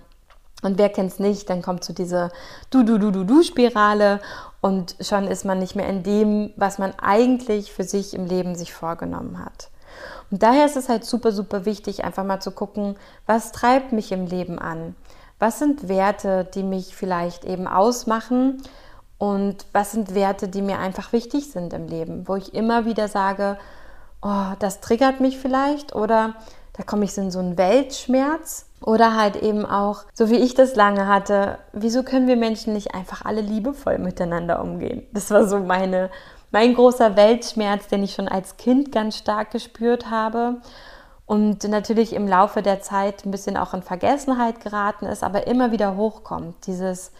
Und 0.62 0.78
wer 0.78 0.88
kennt 0.88 1.12
es 1.12 1.18
nicht, 1.18 1.50
dann 1.50 1.60
kommt 1.60 1.84
so 1.84 1.92
diese 1.92 2.30
Du-Du-Du-Du-Du-Spirale 2.70 4.20
und 4.62 4.96
schon 5.02 5.26
ist 5.26 5.44
man 5.44 5.58
nicht 5.58 5.76
mehr 5.76 5.90
in 5.90 6.02
dem, 6.02 6.54
was 6.56 6.78
man 6.78 6.94
eigentlich 7.02 7.70
für 7.70 7.84
sich 7.84 8.14
im 8.14 8.24
Leben 8.24 8.54
sich 8.54 8.72
vorgenommen 8.72 9.44
hat. 9.44 9.68
Und 10.30 10.42
daher 10.42 10.66
ist 10.66 10.76
es 10.76 10.88
halt 10.88 11.04
super, 11.04 11.32
super 11.32 11.64
wichtig, 11.64 12.04
einfach 12.04 12.24
mal 12.24 12.40
zu 12.40 12.50
gucken, 12.50 12.96
was 13.26 13.52
treibt 13.52 13.92
mich 13.92 14.12
im 14.12 14.26
Leben 14.26 14.58
an? 14.58 14.94
Was 15.38 15.58
sind 15.58 15.88
Werte, 15.88 16.48
die 16.54 16.62
mich 16.62 16.94
vielleicht 16.94 17.44
eben 17.44 17.66
ausmachen? 17.66 18.62
Und 19.18 19.66
was 19.72 19.92
sind 19.92 20.14
Werte, 20.14 20.48
die 20.48 20.62
mir 20.62 20.78
einfach 20.78 21.12
wichtig 21.12 21.50
sind 21.50 21.72
im 21.72 21.88
Leben, 21.88 22.26
wo 22.26 22.36
ich 22.36 22.54
immer 22.54 22.86
wieder 22.86 23.08
sage, 23.08 23.58
oh, 24.22 24.52
das 24.58 24.80
triggert 24.80 25.20
mich 25.20 25.38
vielleicht 25.38 25.94
oder 25.94 26.34
da 26.72 26.82
komme 26.84 27.04
ich 27.04 27.16
in 27.18 27.30
so 27.30 27.38
einen 27.38 27.58
Weltschmerz 27.58 28.66
oder 28.80 29.16
halt 29.16 29.36
eben 29.36 29.66
auch, 29.66 30.04
so 30.14 30.30
wie 30.30 30.36
ich 30.36 30.54
das 30.54 30.74
lange 30.74 31.06
hatte, 31.06 31.58
wieso 31.72 32.02
können 32.02 32.28
wir 32.28 32.36
Menschen 32.36 32.72
nicht 32.72 32.94
einfach 32.94 33.24
alle 33.24 33.42
liebevoll 33.42 33.98
miteinander 33.98 34.62
umgehen? 34.62 35.06
Das 35.12 35.30
war 35.30 35.46
so 35.46 35.58
meine, 35.58 36.10
mein 36.50 36.74
großer 36.74 37.16
Weltschmerz, 37.16 37.88
den 37.88 38.02
ich 38.02 38.14
schon 38.14 38.28
als 38.28 38.56
Kind 38.56 38.92
ganz 38.92 39.16
stark 39.16 39.50
gespürt 39.50 40.10
habe 40.10 40.60
und 41.26 41.62
natürlich 41.64 42.12
im 42.12 42.26
Laufe 42.26 42.60
der 42.60 42.80
Zeit 42.80 43.24
ein 43.24 43.30
bisschen 43.30 43.56
auch 43.56 43.72
in 43.72 43.82
Vergessenheit 43.82 44.60
geraten 44.60 45.06
ist, 45.06 45.22
aber 45.22 45.46
immer 45.46 45.70
wieder 45.70 45.96
hochkommt. 45.96 46.66
Dieses, 46.66 47.12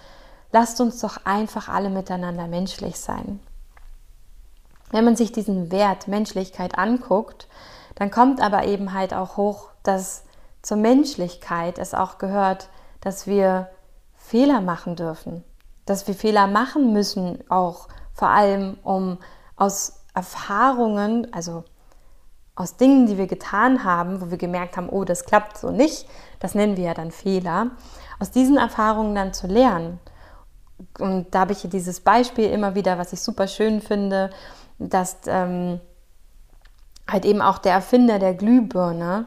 lasst 0.50 0.80
uns 0.80 0.98
doch 1.00 1.24
einfach 1.24 1.68
alle 1.68 1.90
miteinander 1.90 2.48
menschlich 2.48 2.98
sein. 2.98 3.40
Wenn 4.90 5.04
man 5.04 5.14
sich 5.14 5.30
diesen 5.30 5.70
Wert 5.70 6.08
Menschlichkeit 6.08 6.76
anguckt, 6.76 7.46
dann 7.94 8.10
kommt 8.10 8.40
aber 8.40 8.64
eben 8.64 8.92
halt 8.92 9.14
auch 9.14 9.36
hoch, 9.36 9.68
dass 9.84 10.24
zur 10.62 10.76
Menschlichkeit 10.76 11.78
es 11.78 11.94
auch 11.94 12.18
gehört, 12.18 12.68
dass 13.00 13.26
wir 13.26 13.70
Fehler 14.16 14.60
machen 14.60 14.96
dürfen, 14.96 15.44
dass 15.86 16.08
wir 16.08 16.14
Fehler 16.14 16.48
machen 16.48 16.92
müssen, 16.92 17.48
auch 17.48 17.88
vor 18.20 18.28
allem 18.28 18.78
um 18.84 19.18
aus 19.56 20.04
Erfahrungen, 20.14 21.26
also 21.32 21.64
aus 22.54 22.76
Dingen, 22.76 23.06
die 23.06 23.18
wir 23.18 23.26
getan 23.26 23.82
haben, 23.82 24.20
wo 24.20 24.30
wir 24.30 24.38
gemerkt 24.38 24.76
haben, 24.76 24.88
oh, 24.88 25.04
das 25.04 25.24
klappt 25.24 25.58
so 25.58 25.70
nicht, 25.70 26.06
das 26.38 26.54
nennen 26.54 26.76
wir 26.76 26.84
ja 26.84 26.94
dann 26.94 27.10
Fehler, 27.10 27.72
aus 28.20 28.30
diesen 28.30 28.58
Erfahrungen 28.58 29.14
dann 29.16 29.32
zu 29.32 29.48
lernen 29.48 29.98
und 30.98 31.34
da 31.34 31.40
habe 31.40 31.52
ich 31.52 31.60
hier 31.60 31.70
dieses 31.70 32.00
Beispiel 32.00 32.50
immer 32.50 32.74
wieder, 32.74 32.98
was 32.98 33.12
ich 33.12 33.20
super 33.20 33.46
schön 33.48 33.80
finde, 33.80 34.30
dass 34.78 35.18
ähm, 35.26 35.80
halt 37.08 37.24
eben 37.24 37.42
auch 37.42 37.58
der 37.58 37.72
Erfinder 37.72 38.18
der 38.18 38.34
Glühbirne 38.34 39.26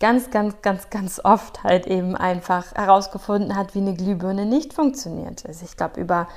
ganz, 0.00 0.30
ganz, 0.30 0.60
ganz, 0.60 0.90
ganz 0.90 1.20
oft 1.24 1.64
halt 1.64 1.86
eben 1.86 2.14
einfach 2.14 2.74
herausgefunden 2.74 3.56
hat, 3.56 3.74
wie 3.74 3.80
eine 3.80 3.94
Glühbirne 3.94 4.44
nicht 4.44 4.74
funktioniert. 4.74 5.46
Also 5.46 5.64
ich 5.64 5.76
glaube 5.76 6.00
über 6.00 6.28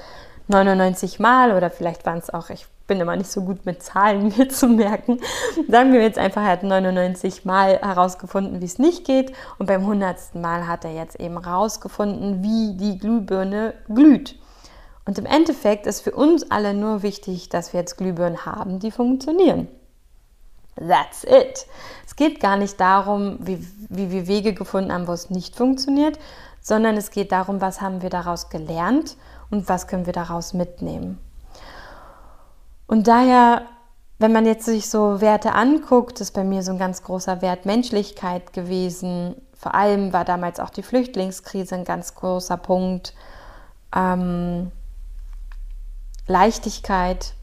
99 0.49 1.19
Mal 1.19 1.55
oder 1.55 1.69
vielleicht 1.69 2.05
waren 2.05 2.17
es 2.17 2.29
auch, 2.31 2.49
ich 2.49 2.65
bin 2.87 2.99
immer 2.99 3.15
nicht 3.15 3.31
so 3.31 3.41
gut 3.41 3.65
mit 3.65 3.83
Zahlen 3.83 4.33
mir 4.37 4.49
zu 4.49 4.67
merken. 4.67 5.21
Sagen 5.69 5.93
wir 5.93 6.01
jetzt 6.01 6.17
einfach, 6.17 6.41
er 6.41 6.49
hat 6.49 6.63
99 6.63 7.45
Mal 7.45 7.79
herausgefunden, 7.79 8.59
wie 8.59 8.65
es 8.65 8.79
nicht 8.79 9.05
geht 9.05 9.31
und 9.59 9.67
beim 9.67 9.81
100. 9.81 10.35
Mal 10.35 10.67
hat 10.67 10.83
er 10.83 10.93
jetzt 10.93 11.19
eben 11.19 11.41
herausgefunden, 11.41 12.43
wie 12.43 12.75
die 12.75 12.97
Glühbirne 12.97 13.75
glüht. 13.87 14.37
Und 15.05 15.17
im 15.17 15.25
Endeffekt 15.25 15.87
ist 15.87 16.01
für 16.01 16.11
uns 16.11 16.51
alle 16.51 16.73
nur 16.73 17.03
wichtig, 17.03 17.49
dass 17.49 17.71
wir 17.73 17.79
jetzt 17.79 17.97
Glühbirnen 17.97 18.45
haben, 18.45 18.79
die 18.79 18.91
funktionieren. 18.91 19.67
That's 20.75 21.23
it. 21.23 21.67
Es 22.05 22.15
geht 22.15 22.39
gar 22.39 22.57
nicht 22.57 22.79
darum, 22.79 23.37
wie, 23.39 23.65
wie 23.89 24.11
wir 24.11 24.27
Wege 24.27 24.53
gefunden 24.53 24.93
haben, 24.93 25.07
wo 25.07 25.11
es 25.11 25.29
nicht 25.29 25.55
funktioniert, 25.55 26.17
sondern 26.61 26.97
es 26.97 27.11
geht 27.11 27.31
darum, 27.31 27.61
was 27.61 27.81
haben 27.81 28.01
wir 28.01 28.09
daraus 28.09 28.49
gelernt 28.49 29.15
und 29.49 29.69
was 29.69 29.87
können 29.87 30.05
wir 30.05 30.13
daraus 30.13 30.53
mitnehmen. 30.53 31.19
Und 32.87 33.07
daher, 33.07 33.63
wenn 34.17 34.31
man 34.31 34.45
jetzt 34.45 34.65
sich 34.65 34.89
so 34.89 35.21
Werte 35.21 35.53
anguckt, 35.53 36.21
ist 36.21 36.31
bei 36.31 36.43
mir 36.43 36.63
so 36.63 36.71
ein 36.71 36.79
ganz 36.79 37.03
großer 37.03 37.41
Wert 37.41 37.65
Menschlichkeit 37.65 38.53
gewesen, 38.53 39.35
vor 39.59 39.75
allem 39.75 40.13
war 40.13 40.23
damals 40.23 40.61
auch 40.61 40.69
die 40.69 40.83
Flüchtlingskrise 40.83 41.75
ein 41.75 41.83
ganz 41.83 42.15
großer 42.15 42.55
Punkt. 42.55 43.13
Ähm, 43.93 44.71
Leichtigkeit, 46.27 47.33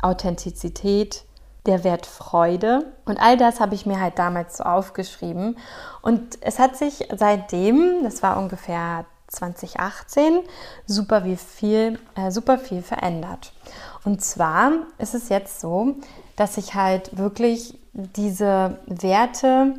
Authentizität, 0.00 1.24
der 1.66 1.84
Wert 1.84 2.06
Freude. 2.06 2.86
Und 3.04 3.20
all 3.20 3.36
das 3.36 3.60
habe 3.60 3.74
ich 3.74 3.84
mir 3.84 4.00
halt 4.00 4.18
damals 4.18 4.56
so 4.56 4.64
aufgeschrieben. 4.64 5.58
Und 6.00 6.38
es 6.40 6.58
hat 6.58 6.76
sich 6.76 7.06
seitdem, 7.14 8.04
das 8.04 8.22
war 8.22 8.38
ungefähr 8.38 9.04
2018, 9.30 10.40
super, 10.86 11.24
wie 11.24 11.36
viel, 11.36 11.98
äh, 12.16 12.30
super 12.30 12.58
viel 12.58 12.82
verändert. 12.82 13.52
Und 14.04 14.22
zwar 14.22 14.72
ist 14.98 15.14
es 15.14 15.28
jetzt 15.28 15.60
so, 15.60 15.96
dass 16.36 16.56
ich 16.56 16.74
halt 16.74 17.16
wirklich 17.16 17.78
diese 17.92 18.78
Werte 18.86 19.74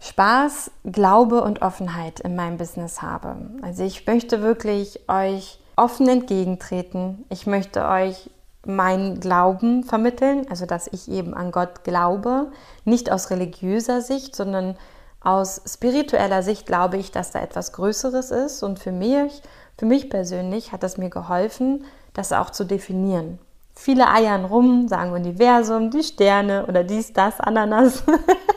Spaß, 0.00 0.70
Glaube 0.84 1.42
und 1.42 1.62
Offenheit 1.62 2.20
in 2.20 2.36
meinem 2.36 2.58
Business 2.58 3.02
habe. 3.02 3.36
Also 3.62 3.82
ich 3.82 4.06
möchte 4.06 4.42
wirklich 4.42 5.08
euch 5.08 5.58
offen 5.74 6.08
entgegentreten. 6.08 7.24
Ich 7.28 7.46
möchte 7.46 7.86
euch 7.86 8.30
meinen 8.64 9.20
Glauben 9.20 9.84
vermitteln, 9.84 10.46
also 10.50 10.66
dass 10.66 10.88
ich 10.88 11.08
eben 11.08 11.34
an 11.34 11.52
Gott 11.52 11.84
glaube, 11.84 12.50
nicht 12.84 13.10
aus 13.10 13.30
religiöser 13.30 14.02
Sicht, 14.02 14.34
sondern 14.34 14.76
aus 15.20 15.60
spiritueller 15.66 16.42
Sicht 16.42 16.66
glaube 16.66 16.96
ich, 16.96 17.10
dass 17.10 17.30
da 17.30 17.40
etwas 17.40 17.72
Größeres 17.72 18.30
ist 18.30 18.62
und 18.62 18.78
für 18.78 18.92
mich, 18.92 19.42
für 19.78 19.86
mich 19.86 20.08
persönlich 20.10 20.72
hat 20.72 20.82
das 20.82 20.98
mir 20.98 21.10
geholfen, 21.10 21.84
das 22.14 22.32
auch 22.32 22.50
zu 22.50 22.64
definieren. 22.64 23.38
Viele 23.74 24.08
eiern 24.08 24.46
rum, 24.46 24.88
sagen 24.88 25.12
Universum, 25.12 25.90
die 25.90 26.02
Sterne 26.02 26.66
oder 26.66 26.82
dies, 26.82 27.12
das, 27.12 27.40
Ananas. 27.40 28.04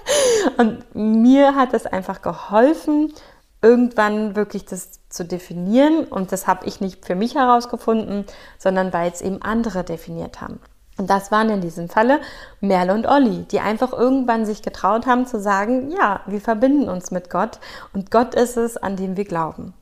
und 0.57 0.95
mir 0.95 1.55
hat 1.55 1.73
es 1.73 1.85
einfach 1.85 2.21
geholfen, 2.21 3.13
irgendwann 3.61 4.35
wirklich 4.37 4.65
das 4.65 4.99
zu 5.09 5.25
definieren. 5.25 6.05
Und 6.05 6.31
das 6.31 6.47
habe 6.47 6.65
ich 6.65 6.79
nicht 6.79 7.05
für 7.05 7.15
mich 7.15 7.35
herausgefunden, 7.35 8.25
sondern 8.57 8.93
weil 8.93 9.11
es 9.11 9.21
eben 9.21 9.41
andere 9.41 9.83
definiert 9.83 10.39
haben. 10.39 10.59
Und 10.99 11.09
das 11.09 11.31
waren 11.31 11.49
in 11.49 11.61
diesem 11.61 11.87
Falle 11.87 12.19
Merle 12.59 12.93
und 12.93 13.07
Olli, 13.07 13.45
die 13.49 13.61
einfach 13.61 13.93
irgendwann 13.93 14.45
sich 14.45 14.61
getraut 14.61 15.07
haben 15.07 15.25
zu 15.25 15.39
sagen, 15.39 15.89
ja, 15.91 16.19
wir 16.25 16.41
verbinden 16.41 16.89
uns 16.89 17.09
mit 17.09 17.29
Gott 17.29 17.59
und 17.93 18.11
Gott 18.11 18.35
ist 18.35 18.57
es, 18.57 18.75
an 18.75 18.97
dem 18.97 19.15
wir 19.15 19.23
glauben. 19.23 19.73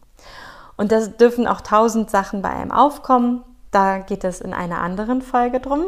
Und 0.77 0.91
das 0.91 1.17
dürfen 1.17 1.47
auch 1.47 1.61
tausend 1.61 2.11
Sachen 2.11 2.43
bei 2.43 2.49
einem 2.49 2.71
aufkommen. 2.71 3.43
Da 3.71 3.97
geht 3.97 4.23
es 4.23 4.41
in 4.41 4.53
einer 4.53 4.79
anderen 4.79 5.23
Folge 5.23 5.59
drum. 5.59 5.85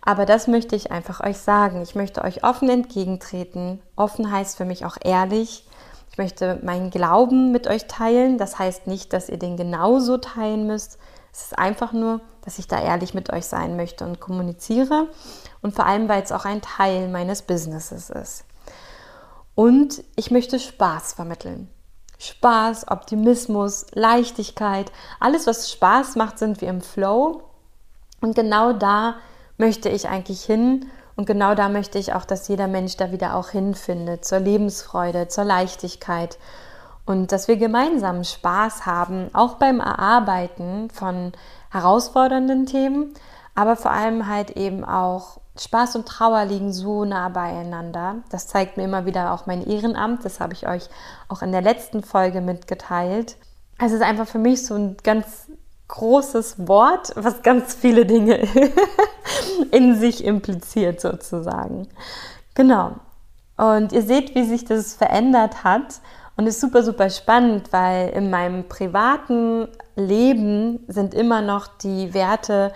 Aber 0.00 0.26
das 0.26 0.46
möchte 0.46 0.76
ich 0.76 0.92
einfach 0.92 1.20
euch 1.20 1.38
sagen. 1.38 1.82
Ich 1.82 1.96
möchte 1.96 2.22
euch 2.22 2.44
offen 2.44 2.70
entgegentreten. 2.70 3.80
Offen 3.96 4.30
heißt 4.30 4.56
für 4.56 4.64
mich 4.64 4.86
auch 4.86 4.96
ehrlich. 5.02 5.66
Ich 6.12 6.18
möchte 6.18 6.60
meinen 6.62 6.90
Glauben 6.90 7.50
mit 7.50 7.66
euch 7.66 7.88
teilen. 7.88 8.38
Das 8.38 8.60
heißt 8.60 8.86
nicht, 8.86 9.12
dass 9.12 9.28
ihr 9.28 9.38
den 9.38 9.56
genauso 9.56 10.18
teilen 10.18 10.68
müsst. 10.68 10.98
Es 11.38 11.44
ist 11.44 11.58
einfach 11.58 11.92
nur, 11.92 12.20
dass 12.44 12.58
ich 12.58 12.66
da 12.66 12.82
ehrlich 12.82 13.14
mit 13.14 13.32
euch 13.32 13.46
sein 13.46 13.76
möchte 13.76 14.04
und 14.04 14.18
kommuniziere. 14.18 15.06
Und 15.62 15.72
vor 15.72 15.86
allem, 15.86 16.08
weil 16.08 16.20
es 16.20 16.32
auch 16.32 16.44
ein 16.44 16.60
Teil 16.60 17.08
meines 17.08 17.42
Businesses 17.42 18.10
ist. 18.10 18.44
Und 19.54 20.02
ich 20.16 20.32
möchte 20.32 20.58
Spaß 20.58 21.12
vermitteln. 21.12 21.70
Spaß, 22.18 22.88
Optimismus, 22.88 23.86
Leichtigkeit, 23.92 24.90
alles, 25.20 25.46
was 25.46 25.70
Spaß 25.70 26.16
macht, 26.16 26.40
sind 26.40 26.60
wir 26.60 26.68
im 26.68 26.80
Flow. 26.80 27.44
Und 28.20 28.34
genau 28.34 28.72
da 28.72 29.14
möchte 29.58 29.90
ich 29.90 30.08
eigentlich 30.08 30.42
hin 30.42 30.90
und 31.14 31.26
genau 31.26 31.54
da 31.54 31.68
möchte 31.68 32.00
ich 32.00 32.14
auch, 32.14 32.24
dass 32.24 32.48
jeder 32.48 32.66
Mensch 32.66 32.96
da 32.96 33.12
wieder 33.12 33.36
auch 33.36 33.50
hinfindet, 33.50 34.24
zur 34.24 34.40
Lebensfreude, 34.40 35.28
zur 35.28 35.44
Leichtigkeit 35.44 36.36
und 37.08 37.32
dass 37.32 37.48
wir 37.48 37.56
gemeinsam 37.56 38.22
Spaß 38.22 38.84
haben, 38.84 39.30
auch 39.32 39.54
beim 39.54 39.80
Erarbeiten 39.80 40.90
von 40.90 41.32
herausfordernden 41.70 42.66
Themen, 42.66 43.14
aber 43.54 43.76
vor 43.76 43.92
allem 43.92 44.26
halt 44.26 44.50
eben 44.50 44.84
auch 44.84 45.40
Spaß 45.58 45.96
und 45.96 46.06
Trauer 46.06 46.44
liegen 46.44 46.70
so 46.70 47.06
nah 47.06 47.30
beieinander. 47.30 48.16
Das 48.30 48.46
zeigt 48.46 48.76
mir 48.76 48.84
immer 48.84 49.06
wieder 49.06 49.32
auch 49.32 49.46
mein 49.46 49.66
Ehrenamt. 49.66 50.24
Das 50.24 50.38
habe 50.38 50.52
ich 50.52 50.68
euch 50.68 50.90
auch 51.28 51.40
in 51.40 51.50
der 51.50 51.62
letzten 51.62 52.02
Folge 52.02 52.42
mitgeteilt. 52.42 53.36
Es 53.78 53.92
ist 53.92 54.02
einfach 54.02 54.28
für 54.28 54.38
mich 54.38 54.66
so 54.66 54.74
ein 54.74 54.96
ganz 55.02 55.50
großes 55.88 56.68
Wort, 56.68 57.12
was 57.16 57.42
ganz 57.42 57.74
viele 57.74 58.04
Dinge 58.04 58.46
in 59.72 59.98
sich 59.98 60.24
impliziert 60.24 61.00
sozusagen. 61.00 61.88
Genau. 62.54 62.92
Und 63.56 63.92
ihr 63.92 64.02
seht, 64.02 64.34
wie 64.34 64.44
sich 64.44 64.66
das 64.66 64.92
verändert 64.92 65.64
hat 65.64 66.00
und 66.38 66.46
ist 66.46 66.60
super, 66.60 66.84
super 66.84 67.10
spannend, 67.10 67.72
weil 67.72 68.10
in 68.10 68.30
meinem 68.30 68.68
privaten 68.68 69.66
Leben 69.96 70.78
sind 70.86 71.12
immer 71.12 71.42
noch 71.42 71.66
die 71.66 72.14
Werte 72.14 72.72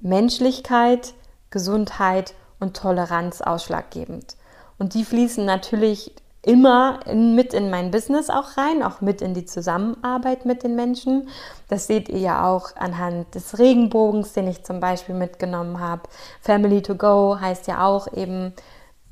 Menschlichkeit, 0.00 1.14
Gesundheit 1.50 2.34
und 2.58 2.76
Toleranz 2.76 3.42
ausschlaggebend. 3.42 4.34
Und 4.76 4.94
die 4.94 5.04
fließen 5.04 5.44
natürlich 5.44 6.12
immer 6.42 6.98
in, 7.06 7.36
mit 7.36 7.54
in 7.54 7.70
mein 7.70 7.92
Business 7.92 8.28
auch 8.28 8.56
rein, 8.56 8.82
auch 8.82 9.00
mit 9.00 9.22
in 9.22 9.34
die 9.34 9.44
Zusammenarbeit 9.44 10.44
mit 10.44 10.64
den 10.64 10.74
Menschen. 10.74 11.28
Das 11.68 11.86
seht 11.86 12.08
ihr 12.08 12.18
ja 12.18 12.50
auch 12.50 12.74
anhand 12.74 13.36
des 13.36 13.60
Regenbogens, 13.60 14.32
den 14.32 14.48
ich 14.48 14.64
zum 14.64 14.80
Beispiel 14.80 15.14
mitgenommen 15.14 15.78
habe. 15.78 16.02
Family 16.40 16.82
to 16.82 16.96
Go 16.96 17.38
heißt 17.38 17.68
ja 17.68 17.86
auch 17.86 18.12
eben 18.14 18.52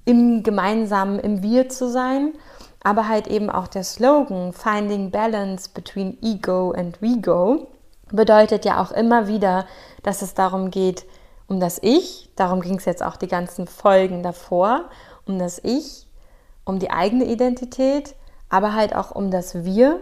im 0.05 0.43
gemeinsamen, 0.43 1.21
im 1.21 1.45
Wir 1.45 1.69
zu 1.69 1.89
sein. 1.89 2.33
Aber 2.83 3.09
halt 3.09 3.27
eben 3.27 3.51
auch 3.51 3.67
der 3.69 3.85
Slogan 3.85 4.53
Finding 4.53 5.11
Balance 5.11 5.71
between 5.73 6.17
Ego 6.23 6.73
and 6.73 7.01
We 7.03 7.21
Go 7.21 7.69
bedeutet 8.11 8.65
ja 8.65 8.81
auch 8.81 8.93
immer 8.93 9.29
wieder, 9.29 9.67
dass 10.03 10.23
es 10.23 10.35
darum 10.35 10.71
geht, 10.71 11.05
um 11.47 11.61
das 11.61 11.79
Ich, 11.83 12.31
darum 12.37 12.61
ging 12.61 12.77
es 12.77 12.85
jetzt 12.85 13.03
auch 13.03 13.17
die 13.17 13.29
ganzen 13.29 13.67
Folgen 13.67 14.23
davor, 14.23 14.85
um 15.27 15.39
das 15.39 15.61
Ich, 15.63 16.07
um 16.65 16.79
die 16.79 16.91
eigene 16.91 17.25
Identität, 17.25 18.15
aber 18.49 18.75
halt 18.75 18.95
auch 18.95 19.11
um 19.11 19.31
das 19.31 19.65
Wir 19.65 20.01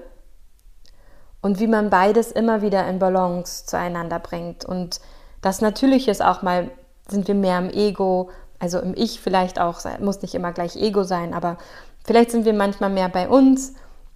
und 1.41 1.61
wie 1.61 1.69
man 1.69 1.91
beides 1.91 2.33
immer 2.33 2.62
wieder 2.62 2.87
in 2.89 2.99
Balance 2.99 3.67
zueinander 3.67 4.19
bringt. 4.19 4.65
Und 4.65 5.01
das 5.43 5.61
natürlich 5.61 6.09
ist 6.09 6.23
auch 6.23 6.43
mal, 6.43 6.71
sind 7.09 7.29
wir 7.29 7.37
mehr 7.37 7.59
im 7.59 7.71
Ego, 7.71 8.31
also 8.59 8.81
im 8.81 8.95
Ich 8.97 9.21
vielleicht 9.21 9.61
auch, 9.61 9.81
muss 10.01 10.23
nicht 10.23 10.35
immer 10.35 10.53
gleich 10.53 10.77
Ego 10.77 11.05
sein, 11.05 11.35
aber 11.35 11.59
vielleicht 12.07 12.31
sind 12.31 12.45
wir 12.45 12.55
manchmal 12.55 12.90
mehr 12.90 13.09
bei 13.09 13.29
uns 13.29 13.75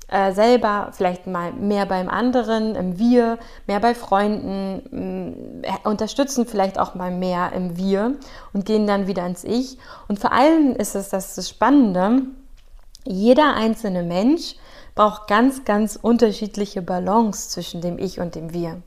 äh, 0.09 0.33
selber, 0.33 0.91
vielleicht 0.93 1.27
mal 1.27 1.53
mehr 1.53 1.87
beim 1.87 2.09
anderen, 2.09 2.75
im 2.75 2.99
Wir, 2.99 3.39
mehr 3.67 3.79
bei 3.79 3.95
Freunden, 3.95 5.63
äh, 5.63 5.89
unterstützen 5.89 6.47
vielleicht 6.47 6.79
auch 6.79 6.95
mal 6.95 7.13
mehr 7.13 7.53
im 7.53 7.77
Wir 7.77 8.17
und 8.53 8.65
gehen 8.65 8.87
dann 8.87 9.07
wieder 9.07 9.25
ins 9.25 9.45
Ich. 9.45 9.79
Und 10.09 10.19
vor 10.19 10.33
allem 10.33 10.75
ist 10.75 10.97
es 10.97 11.11
das, 11.11 11.37
das 11.37 11.49
Spannende, 11.49 12.23
jeder 13.05 13.55
einzelne 13.55 14.03
Mensch 14.03 14.57
braucht 14.95 15.29
ganz, 15.29 15.65
ganz 15.65 15.97
unterschiedliche 16.01 16.83
Balance 16.83 17.51
zwischen 17.51 17.81
dem 17.81 17.99
Ich 17.99 18.21
und 18.21 18.35
dem 18.35 18.53
Wir. 18.53 18.83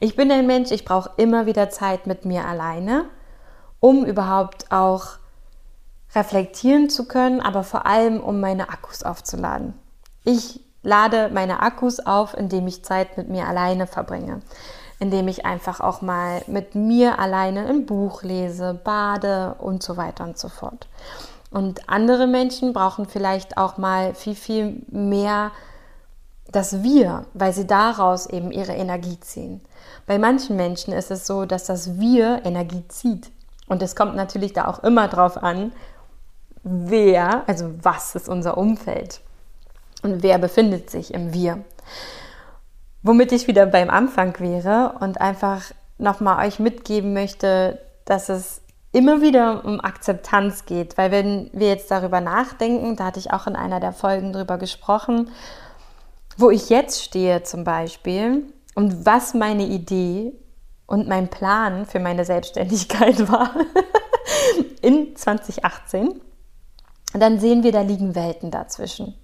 Ich 0.00 0.16
bin 0.16 0.30
ein 0.32 0.46
Mensch, 0.46 0.70
ich 0.70 0.84
brauche 0.84 1.10
immer 1.16 1.46
wieder 1.46 1.70
Zeit 1.70 2.06
mit 2.06 2.24
mir 2.24 2.46
alleine, 2.46 3.04
um 3.80 4.04
überhaupt 4.04 4.72
auch 4.72 5.18
reflektieren 6.14 6.88
zu 6.88 7.06
können, 7.06 7.40
aber 7.40 7.62
vor 7.62 7.86
allem, 7.86 8.20
um 8.20 8.40
meine 8.40 8.70
Akkus 8.70 9.02
aufzuladen. 9.02 9.74
Ich 10.24 10.60
lade 10.82 11.30
meine 11.32 11.60
Akkus 11.60 12.00
auf, 12.00 12.34
indem 12.34 12.66
ich 12.66 12.84
Zeit 12.84 13.16
mit 13.16 13.28
mir 13.28 13.46
alleine 13.46 13.86
verbringe, 13.86 14.40
indem 14.98 15.28
ich 15.28 15.44
einfach 15.44 15.80
auch 15.80 16.00
mal 16.00 16.42
mit 16.46 16.74
mir 16.74 17.18
alleine 17.18 17.66
ein 17.66 17.86
Buch 17.86 18.22
lese, 18.22 18.74
bade 18.74 19.56
und 19.58 19.82
so 19.82 19.96
weiter 19.96 20.24
und 20.24 20.38
so 20.38 20.48
fort. 20.48 20.88
Und 21.50 21.88
andere 21.88 22.26
Menschen 22.26 22.72
brauchen 22.72 23.06
vielleicht 23.06 23.58
auch 23.58 23.78
mal 23.78 24.14
viel, 24.14 24.34
viel 24.34 24.82
mehr 24.88 25.50
das 26.50 26.82
Wir, 26.82 27.26
weil 27.34 27.52
sie 27.52 27.66
daraus 27.66 28.26
eben 28.26 28.52
ihre 28.52 28.72
Energie 28.72 29.18
ziehen. 29.20 29.60
Bei 30.06 30.18
manchen 30.18 30.56
Menschen 30.56 30.92
ist 30.92 31.10
es 31.10 31.26
so, 31.26 31.44
dass 31.44 31.64
das 31.64 31.98
Wir 31.98 32.44
Energie 32.44 32.86
zieht. 32.88 33.30
Und 33.68 33.82
es 33.82 33.96
kommt 33.96 34.14
natürlich 34.14 34.52
da 34.52 34.66
auch 34.66 34.84
immer 34.84 35.08
drauf 35.08 35.42
an, 35.42 35.72
wer, 36.68 37.48
also 37.48 37.72
was 37.82 38.16
ist 38.16 38.28
unser 38.28 38.58
Umfeld 38.58 39.20
und 40.02 40.22
wer 40.24 40.38
befindet 40.38 40.90
sich 40.90 41.14
im 41.14 41.32
Wir. 41.32 41.64
Womit 43.02 43.30
ich 43.30 43.46
wieder 43.46 43.66
beim 43.66 43.88
Anfang 43.88 44.38
wäre 44.40 44.96
und 45.00 45.20
einfach 45.20 45.62
nochmal 45.96 46.44
euch 46.44 46.58
mitgeben 46.58 47.12
möchte, 47.12 47.80
dass 48.04 48.28
es 48.28 48.60
immer 48.90 49.20
wieder 49.20 49.64
um 49.64 49.80
Akzeptanz 49.80 50.64
geht, 50.64 50.98
weil 50.98 51.12
wenn 51.12 51.50
wir 51.52 51.68
jetzt 51.68 51.90
darüber 51.90 52.20
nachdenken, 52.20 52.96
da 52.96 53.06
hatte 53.06 53.20
ich 53.20 53.32
auch 53.32 53.46
in 53.46 53.54
einer 53.54 53.78
der 53.78 53.92
Folgen 53.92 54.32
drüber 54.32 54.58
gesprochen, 54.58 55.30
wo 56.36 56.50
ich 56.50 56.68
jetzt 56.68 57.02
stehe 57.02 57.44
zum 57.44 57.62
Beispiel 57.62 58.42
und 58.74 59.06
was 59.06 59.34
meine 59.34 59.66
Idee 59.66 60.32
und 60.86 61.06
mein 61.06 61.28
Plan 61.28 61.86
für 61.86 62.00
meine 62.00 62.24
Selbstständigkeit 62.24 63.28
war 63.30 63.50
in 64.82 65.14
2018, 65.14 66.20
Und 67.16 67.20
dann 67.20 67.40
sehen 67.40 67.62
wir, 67.62 67.72
da 67.72 67.80
liegen 67.80 68.14
Welten 68.14 68.50
dazwischen. 68.50 69.14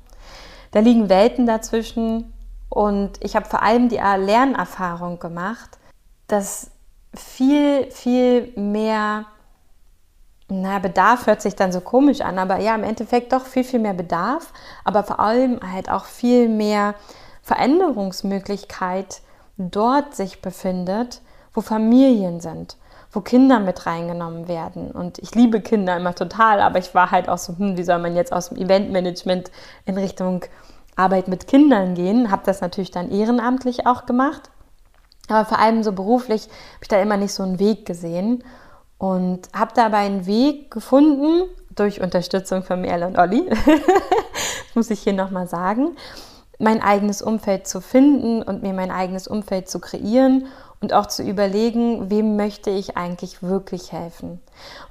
Da 0.71 0.81
liegen 0.81 1.11
Welten 1.11 1.45
dazwischen 1.45 2.33
und 2.71 3.23
ich 3.23 3.37
habe 3.37 3.47
vor 3.47 3.63
allem 3.63 3.91
die 3.91 3.97
Lernerfahrung 3.97 5.19
gemacht, 5.19 5.77
dass 6.27 6.71
viel, 7.15 7.91
viel 7.91 8.51
mehr, 8.57 9.27
na, 10.49 10.79
Bedarf 10.79 11.27
hört 11.27 11.43
sich 11.43 11.55
dann 11.55 11.71
so 11.71 11.83
komisch 11.83 12.23
an, 12.23 12.39
aber 12.39 12.61
ja, 12.61 12.75
im 12.75 12.83
Endeffekt 12.83 13.35
doch 13.35 13.45
viel, 13.45 13.63
viel 13.63 13.81
mehr 13.81 13.93
Bedarf, 13.93 14.55
aber 14.85 15.03
vor 15.05 15.21
allem 15.21 15.61
halt 15.71 15.91
auch 15.91 16.07
viel 16.07 16.49
mehr 16.49 16.95
Veränderungsmöglichkeit 17.43 19.21
dort 19.59 20.17
sich 20.17 20.41
befindet, 20.41 21.21
wo 21.53 21.61
Familien 21.61 22.41
sind, 22.41 22.79
wo 23.13 23.21
Kinder 23.21 23.61
mit 23.61 23.87
reingenommen 23.87 24.49
werden. 24.49 24.91
Und 24.91 25.19
ich 25.19 25.35
liebe 25.35 25.61
Kinder 25.61 25.97
immer 25.97 26.15
total, 26.15 26.61
aber 26.61 26.79
ich 26.79 26.95
war 26.95 27.11
halt 27.11 27.29
auch 27.29 27.39
so, 27.39 27.57
hm, 27.57 27.77
wie 27.77 27.83
soll 27.83 27.99
man 27.99 28.17
jetzt 28.17 28.33
aus 28.33 28.49
dem 28.49 28.59
Eventmanagement 28.59 29.51
in 29.85 29.99
Richtung 29.99 30.45
Arbeit 30.97 31.29
mit 31.29 31.47
Kindern 31.47 31.95
gehen? 31.95 32.31
Habe 32.31 32.43
das 32.47 32.61
natürlich 32.61 32.91
dann 32.91 33.11
ehrenamtlich 33.11 33.87
auch 33.87 34.07
gemacht. 34.07 34.51
Aber 35.29 35.45
vor 35.45 35.59
allem 35.59 35.83
so 35.83 35.93
beruflich 35.93 36.45
habe 36.45 36.83
ich 36.83 36.89
da 36.89 37.01
immer 37.01 37.17
nicht 37.17 37.33
so 37.33 37.43
einen 37.43 37.59
Weg 37.59 37.87
gesehen 37.87 38.43
und 38.99 39.49
habe 39.55 39.73
dabei 39.75 39.99
einen 39.99 40.27
Weg 40.27 40.71
gefunden 40.71 41.45
durch 41.71 42.01
Unterstützung 42.01 42.63
von 42.63 42.81
Merle 42.81 43.07
und 43.07 43.19
Olli. 43.19 43.49
muss 44.75 44.91
ich 44.91 45.01
hier 45.01 45.13
nochmal 45.13 45.47
sagen 45.47 45.97
mein 46.63 46.81
eigenes 46.81 47.23
Umfeld 47.23 47.67
zu 47.67 47.81
finden 47.81 48.41
und 48.41 48.63
mir 48.63 48.73
mein 48.73 48.93
eigenes 48.93 49.27
Umfeld 49.27 49.69
zu 49.69 49.81
kreieren 49.81 50.47
und 50.83 50.93
auch 50.93 51.07
zu 51.07 51.23
überlegen, 51.23 52.11
wem 52.11 52.37
möchte 52.37 52.71
ich 52.71 52.97
eigentlich 52.97 53.43
wirklich 53.43 53.93
helfen. 53.93 54.41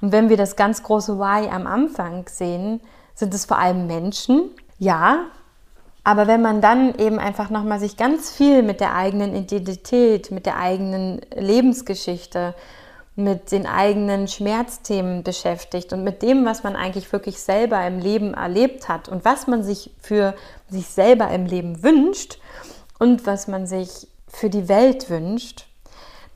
Und 0.00 0.10
wenn 0.10 0.30
wir 0.30 0.36
das 0.36 0.56
ganz 0.56 0.82
große 0.82 1.18
Why 1.18 1.48
am 1.48 1.66
Anfang 1.66 2.26
sehen, 2.28 2.80
sind 3.14 3.34
es 3.34 3.44
vor 3.44 3.58
allem 3.58 3.86
Menschen, 3.86 4.50
ja, 4.78 5.26
aber 6.04 6.26
wenn 6.26 6.42
man 6.42 6.60
dann 6.60 6.96
eben 6.96 7.20
einfach 7.20 7.50
nochmal 7.50 7.78
sich 7.78 7.96
ganz 7.96 8.32
viel 8.32 8.62
mit 8.62 8.80
der 8.80 8.96
eigenen 8.96 9.36
Identität, 9.36 10.32
mit 10.32 10.46
der 10.46 10.58
eigenen 10.58 11.20
Lebensgeschichte, 11.32 12.54
mit 13.14 13.52
den 13.52 13.66
eigenen 13.66 14.26
Schmerzthemen 14.26 15.22
beschäftigt 15.22 15.92
und 15.92 16.02
mit 16.02 16.22
dem, 16.22 16.44
was 16.44 16.64
man 16.64 16.74
eigentlich 16.74 17.12
wirklich 17.12 17.38
selber 17.38 17.86
im 17.86 17.98
Leben 17.98 18.34
erlebt 18.34 18.88
hat 18.88 19.08
und 19.08 19.24
was 19.24 19.46
man 19.46 19.62
sich 19.62 19.90
für 20.00 20.34
sich 20.68 20.88
selber 20.88 21.28
im 21.28 21.44
Leben 21.44 21.82
wünscht 21.82 22.38
und 22.98 23.26
was 23.26 23.46
man 23.46 23.66
sich 23.66 24.08
für 24.26 24.48
die 24.48 24.68
Welt 24.68 25.10
wünscht, 25.10 25.66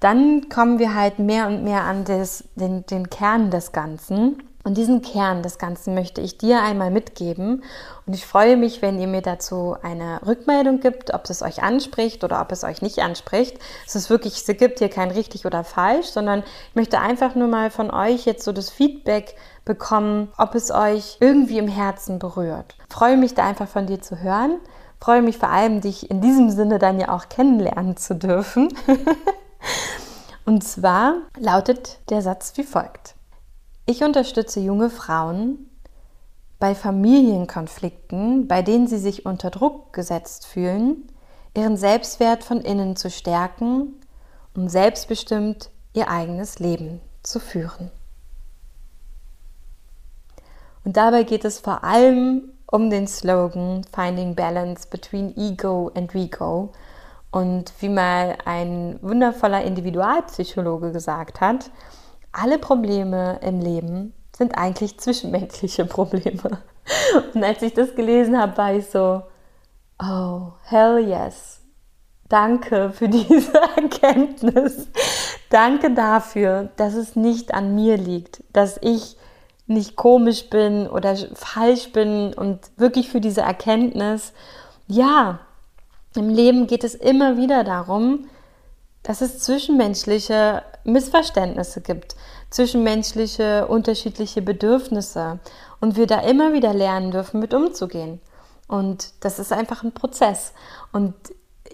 dann 0.00 0.48
kommen 0.48 0.78
wir 0.78 0.94
halt 0.94 1.18
mehr 1.18 1.46
und 1.46 1.64
mehr 1.64 1.82
an 1.82 2.04
das, 2.04 2.44
den, 2.54 2.84
den 2.86 3.10
Kern 3.10 3.50
des 3.50 3.72
Ganzen. 3.72 4.42
Und 4.66 4.76
diesen 4.76 5.00
Kern 5.00 5.44
des 5.44 5.58
Ganzen 5.58 5.94
möchte 5.94 6.20
ich 6.20 6.38
dir 6.38 6.60
einmal 6.60 6.90
mitgeben. 6.90 7.62
Und 8.04 8.14
ich 8.14 8.26
freue 8.26 8.56
mich, 8.56 8.82
wenn 8.82 8.98
ihr 8.98 9.06
mir 9.06 9.22
dazu 9.22 9.76
eine 9.80 10.26
Rückmeldung 10.26 10.80
gibt, 10.80 11.14
ob 11.14 11.30
es 11.30 11.40
euch 11.40 11.62
anspricht 11.62 12.24
oder 12.24 12.40
ob 12.40 12.50
es 12.50 12.64
euch 12.64 12.82
nicht 12.82 12.98
anspricht. 12.98 13.60
Es 13.86 13.94
ist 13.94 14.10
wirklich, 14.10 14.34
es 14.34 14.56
gibt 14.58 14.80
hier 14.80 14.88
kein 14.88 15.12
richtig 15.12 15.46
oder 15.46 15.62
falsch, 15.62 16.06
sondern 16.06 16.40
ich 16.70 16.74
möchte 16.74 16.98
einfach 16.98 17.36
nur 17.36 17.46
mal 17.46 17.70
von 17.70 17.92
euch 17.92 18.26
jetzt 18.26 18.42
so 18.42 18.50
das 18.50 18.68
Feedback 18.68 19.36
bekommen, 19.64 20.32
ob 20.36 20.56
es 20.56 20.72
euch 20.72 21.18
irgendwie 21.20 21.58
im 21.58 21.68
Herzen 21.68 22.18
berührt. 22.18 22.74
Ich 22.88 22.92
freue 22.92 23.16
mich 23.16 23.34
da 23.34 23.46
einfach 23.46 23.68
von 23.68 23.86
dir 23.86 24.02
zu 24.02 24.20
hören. 24.20 24.58
Ich 24.98 25.04
freue 25.04 25.22
mich 25.22 25.38
vor 25.38 25.50
allem, 25.50 25.80
dich 25.80 26.10
in 26.10 26.20
diesem 26.20 26.50
Sinne 26.50 26.80
dann 26.80 26.98
ja 26.98 27.10
auch 27.10 27.28
kennenlernen 27.28 27.96
zu 27.96 28.16
dürfen. 28.16 28.68
Und 30.44 30.62
zwar 30.62 31.16
lautet 31.38 31.98
der 32.08 32.22
Satz 32.22 32.52
wie 32.56 32.62
folgt. 32.62 33.14
Ich 33.84 34.02
unterstütze 34.02 34.60
junge 34.60 34.90
Frauen 34.90 35.70
bei 36.58 36.74
Familienkonflikten, 36.74 38.48
bei 38.48 38.62
denen 38.62 38.86
sie 38.86 38.98
sich 38.98 39.26
unter 39.26 39.50
Druck 39.50 39.92
gesetzt 39.92 40.46
fühlen, 40.46 41.08
ihren 41.54 41.76
Selbstwert 41.76 42.44
von 42.44 42.60
innen 42.60 42.96
zu 42.96 43.10
stärken, 43.10 43.94
um 44.54 44.68
selbstbestimmt 44.68 45.70
ihr 45.94 46.08
eigenes 46.08 46.58
Leben 46.58 47.00
zu 47.22 47.40
führen. 47.40 47.90
Und 50.84 50.96
dabei 50.96 51.24
geht 51.24 51.44
es 51.44 51.58
vor 51.58 51.82
allem 51.82 52.52
um 52.66 52.90
den 52.90 53.06
Slogan 53.06 53.84
Finding 53.92 54.34
Balance 54.34 54.86
between 54.88 55.36
Ego 55.36 55.90
and 55.94 56.14
We 56.14 56.28
Und 57.30 57.72
wie 57.80 57.88
mal 57.88 58.38
ein 58.44 58.98
wundervoller 59.02 59.62
Individualpsychologe 59.62 60.92
gesagt 60.92 61.40
hat, 61.40 61.70
alle 62.32 62.58
Probleme 62.58 63.38
im 63.42 63.60
Leben 63.60 64.14
sind 64.36 64.56
eigentlich 64.56 64.98
zwischenmenschliche 65.00 65.84
Probleme. 65.86 66.62
Und 67.34 67.42
als 67.42 67.62
ich 67.62 67.74
das 67.74 67.94
gelesen 67.94 68.38
habe, 68.38 68.56
war 68.56 68.74
ich 68.74 68.86
so, 68.86 69.22
oh, 70.00 70.52
hell 70.64 70.98
yes. 70.98 71.62
Danke 72.28 72.90
für 72.90 73.08
diese 73.08 73.60
Erkenntnis. 73.76 74.88
Danke 75.50 75.94
dafür, 75.94 76.70
dass 76.76 76.94
es 76.94 77.16
nicht 77.16 77.54
an 77.54 77.74
mir 77.74 77.96
liegt, 77.96 78.42
dass 78.52 78.78
ich 78.82 79.16
nicht 79.66 79.96
komisch 79.96 80.50
bin 80.50 80.88
oder 80.88 81.16
falsch 81.34 81.92
bin 81.92 82.34
und 82.34 82.60
wirklich 82.76 83.10
für 83.10 83.20
diese 83.20 83.42
Erkenntnis. 83.42 84.32
Ja, 84.86 85.40
im 86.16 86.28
Leben 86.28 86.66
geht 86.66 86.84
es 86.84 86.94
immer 86.94 87.36
wieder 87.36 87.64
darum, 87.64 88.28
dass 89.02 89.20
es 89.20 89.38
zwischenmenschliche 89.38 90.62
Missverständnisse 90.84 91.80
gibt, 91.80 92.16
zwischenmenschliche 92.50 93.66
unterschiedliche 93.66 94.42
Bedürfnisse 94.42 95.38
und 95.80 95.96
wir 95.96 96.06
da 96.06 96.20
immer 96.20 96.52
wieder 96.52 96.74
lernen 96.74 97.10
dürfen, 97.10 97.40
mit 97.40 97.54
umzugehen. 97.54 98.20
Und 98.68 99.12
das 99.24 99.38
ist 99.38 99.52
einfach 99.52 99.84
ein 99.84 99.92
Prozess. 99.92 100.52
Und 100.92 101.14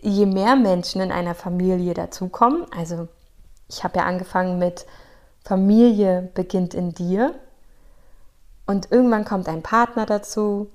je 0.03 0.27
mehr 0.27 0.57
Menschen 0.57 1.01
in 1.01 1.13
einer 1.13 1.35
Familie 1.35 1.95
dazukommen, 1.95 2.67
also 2.77 3.09
ich 3.69 3.83
habe 3.85 3.99
ja 3.99 4.05
angefangen 4.05 4.59
mit 4.59 4.85
Familie 5.45 6.31
beginnt 6.35 6.75
in 6.75 6.93
dir 6.93 7.35
und 8.67 8.93
irgendwann 8.93 9.25
kommt 9.25 9.49
ein 9.49 9.63
Partner 9.63 10.07
dazu, 10.07 10.71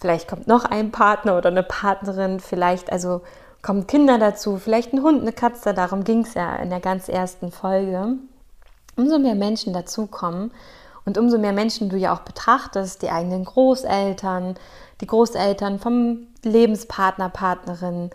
vielleicht 0.00 0.28
kommt 0.28 0.46
noch 0.46 0.64
ein 0.64 0.90
Partner 0.90 1.36
oder 1.36 1.50
eine 1.50 1.62
Partnerin, 1.62 2.40
vielleicht 2.40 2.90
also 2.90 3.20
kommen 3.62 3.86
Kinder 3.86 4.18
dazu, 4.18 4.56
vielleicht 4.56 4.92
ein 4.92 5.02
Hund, 5.02 5.20
eine 5.20 5.32
Katze, 5.32 5.74
darum 5.74 6.04
ging 6.04 6.22
es 6.22 6.34
ja 6.34 6.56
in 6.56 6.70
der 6.70 6.80
ganz 6.80 7.08
ersten 7.08 7.52
Folge. 7.52 8.16
Umso 8.96 9.18
mehr 9.18 9.34
Menschen 9.34 9.72
dazukommen 9.72 10.50
und 11.04 11.18
umso 11.18 11.38
mehr 11.38 11.52
Menschen 11.52 11.88
du 11.88 11.96
ja 11.96 12.14
auch 12.14 12.20
betrachtest, 12.20 13.02
die 13.02 13.10
eigenen 13.10 13.44
Großeltern, 13.44 14.56
die 15.00 15.06
Großeltern 15.06 15.78
vom 15.78 16.26
Lebenspartner, 16.42 17.28
Partnerin, 17.28 18.10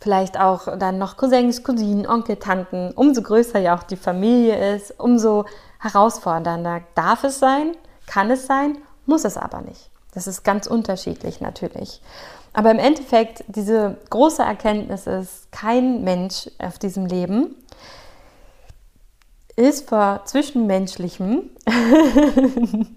vielleicht 0.00 0.38
auch 0.38 0.76
dann 0.78 0.98
noch 0.98 1.16
Cousins, 1.16 1.62
Cousinen, 1.62 2.06
Onkel, 2.06 2.36
Tanten, 2.36 2.92
umso 2.94 3.22
größer 3.22 3.58
ja 3.60 3.76
auch 3.76 3.84
die 3.84 3.96
Familie 3.96 4.74
ist, 4.74 4.98
umso 4.98 5.46
herausfordernder 5.78 6.82
darf 6.94 7.24
es 7.24 7.38
sein, 7.38 7.76
kann 8.06 8.30
es 8.30 8.46
sein, 8.46 8.78
muss 9.06 9.24
es 9.24 9.36
aber 9.36 9.60
nicht. 9.62 9.93
Das 10.14 10.26
ist 10.26 10.44
ganz 10.44 10.66
unterschiedlich 10.66 11.40
natürlich. 11.40 12.00
Aber 12.52 12.70
im 12.70 12.78
Endeffekt, 12.78 13.44
diese 13.48 13.98
große 14.10 14.42
Erkenntnis 14.42 15.06
ist, 15.06 15.50
kein 15.50 16.04
Mensch 16.04 16.48
auf 16.58 16.78
diesem 16.78 17.06
Leben 17.06 17.56
ist 19.56 19.88
vor 19.88 20.22
Zwischenmenschlichem 20.24 21.50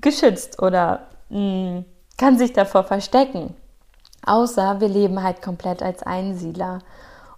geschützt 0.00 0.62
oder 0.62 1.06
mh, 1.30 1.38
hm, 1.38 1.84
kann 2.16 2.38
sich 2.38 2.52
davor 2.52 2.84
verstecken. 2.84 3.54
Außer 4.26 4.80
wir 4.80 4.88
leben 4.88 5.22
halt 5.22 5.40
komplett 5.40 5.82
als 5.82 6.02
Einsiedler. 6.02 6.80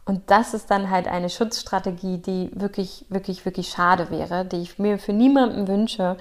Und 0.04 0.30
das 0.30 0.52
ist 0.54 0.70
dann 0.72 0.90
halt 0.90 1.06
eine 1.06 1.30
Schutzstrategie, 1.30 2.18
die 2.18 2.50
wirklich, 2.54 3.06
wirklich, 3.08 3.44
wirklich 3.44 3.68
schade 3.68 4.10
wäre, 4.10 4.44
die 4.44 4.56
ich 4.56 4.80
mir 4.80 4.98
für 4.98 5.12
niemanden 5.12 5.68
wünsche 5.68 6.16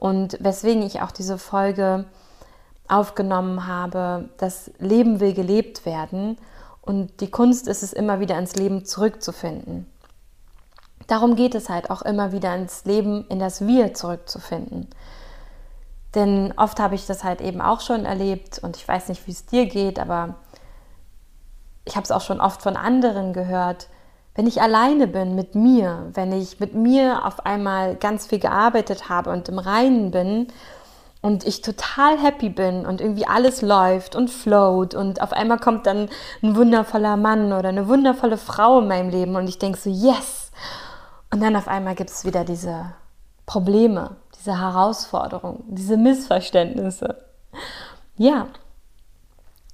und 0.00 0.38
weswegen 0.40 0.82
ich 0.82 1.02
auch 1.02 1.12
diese 1.12 1.38
Folge 1.38 2.06
aufgenommen 2.88 3.66
habe, 3.66 4.30
das 4.38 4.72
Leben 4.78 5.20
will 5.20 5.34
gelebt 5.34 5.86
werden 5.86 6.38
und 6.80 7.20
die 7.20 7.30
Kunst 7.30 7.68
ist 7.68 7.82
es 7.84 7.92
immer 7.92 8.18
wieder 8.18 8.36
ins 8.38 8.56
Leben 8.56 8.84
zurückzufinden. 8.84 9.86
Darum 11.06 11.36
geht 11.36 11.54
es 11.54 11.68
halt 11.68 11.90
auch 11.90 12.02
immer 12.02 12.32
wieder 12.32 12.54
ins 12.56 12.84
Leben, 12.86 13.26
in 13.28 13.38
das 13.38 13.66
Wir 13.66 13.94
zurückzufinden. 13.94 14.88
Denn 16.14 16.54
oft 16.56 16.80
habe 16.80 16.94
ich 16.94 17.06
das 17.06 17.22
halt 17.22 17.40
eben 17.40 17.60
auch 17.60 17.80
schon 17.80 18.04
erlebt 18.04 18.58
und 18.58 18.76
ich 18.76 18.88
weiß 18.88 19.08
nicht, 19.08 19.26
wie 19.26 19.32
es 19.32 19.46
dir 19.46 19.66
geht, 19.66 20.00
aber 20.00 20.36
ich 21.84 21.94
habe 21.94 22.04
es 22.04 22.10
auch 22.10 22.22
schon 22.22 22.40
oft 22.40 22.62
von 22.62 22.76
anderen 22.76 23.32
gehört. 23.32 23.88
Wenn 24.40 24.46
ich 24.46 24.62
alleine 24.62 25.06
bin 25.06 25.34
mit 25.34 25.54
mir, 25.54 26.08
wenn 26.14 26.32
ich 26.32 26.60
mit 26.60 26.74
mir 26.74 27.26
auf 27.26 27.44
einmal 27.44 27.94
ganz 27.94 28.26
viel 28.26 28.38
gearbeitet 28.38 29.10
habe 29.10 29.28
und 29.28 29.50
im 29.50 29.58
Reinen 29.58 30.10
bin 30.12 30.46
und 31.20 31.46
ich 31.46 31.60
total 31.60 32.16
happy 32.16 32.48
bin 32.48 32.86
und 32.86 33.02
irgendwie 33.02 33.26
alles 33.26 33.60
läuft 33.60 34.16
und 34.16 34.30
float 34.30 34.94
und 34.94 35.20
auf 35.20 35.34
einmal 35.34 35.58
kommt 35.58 35.86
dann 35.86 36.08
ein 36.42 36.56
wundervoller 36.56 37.18
Mann 37.18 37.52
oder 37.52 37.68
eine 37.68 37.86
wundervolle 37.86 38.38
Frau 38.38 38.78
in 38.78 38.88
meinem 38.88 39.10
Leben 39.10 39.36
und 39.36 39.46
ich 39.46 39.58
denke 39.58 39.78
so, 39.78 39.90
yes! 39.90 40.50
Und 41.30 41.42
dann 41.42 41.54
auf 41.54 41.68
einmal 41.68 41.94
gibt 41.94 42.08
es 42.08 42.24
wieder 42.24 42.42
diese 42.46 42.94
Probleme, 43.44 44.16
diese 44.38 44.58
Herausforderungen, 44.58 45.64
diese 45.66 45.98
Missverständnisse. 45.98 47.26
Ja, 48.16 48.46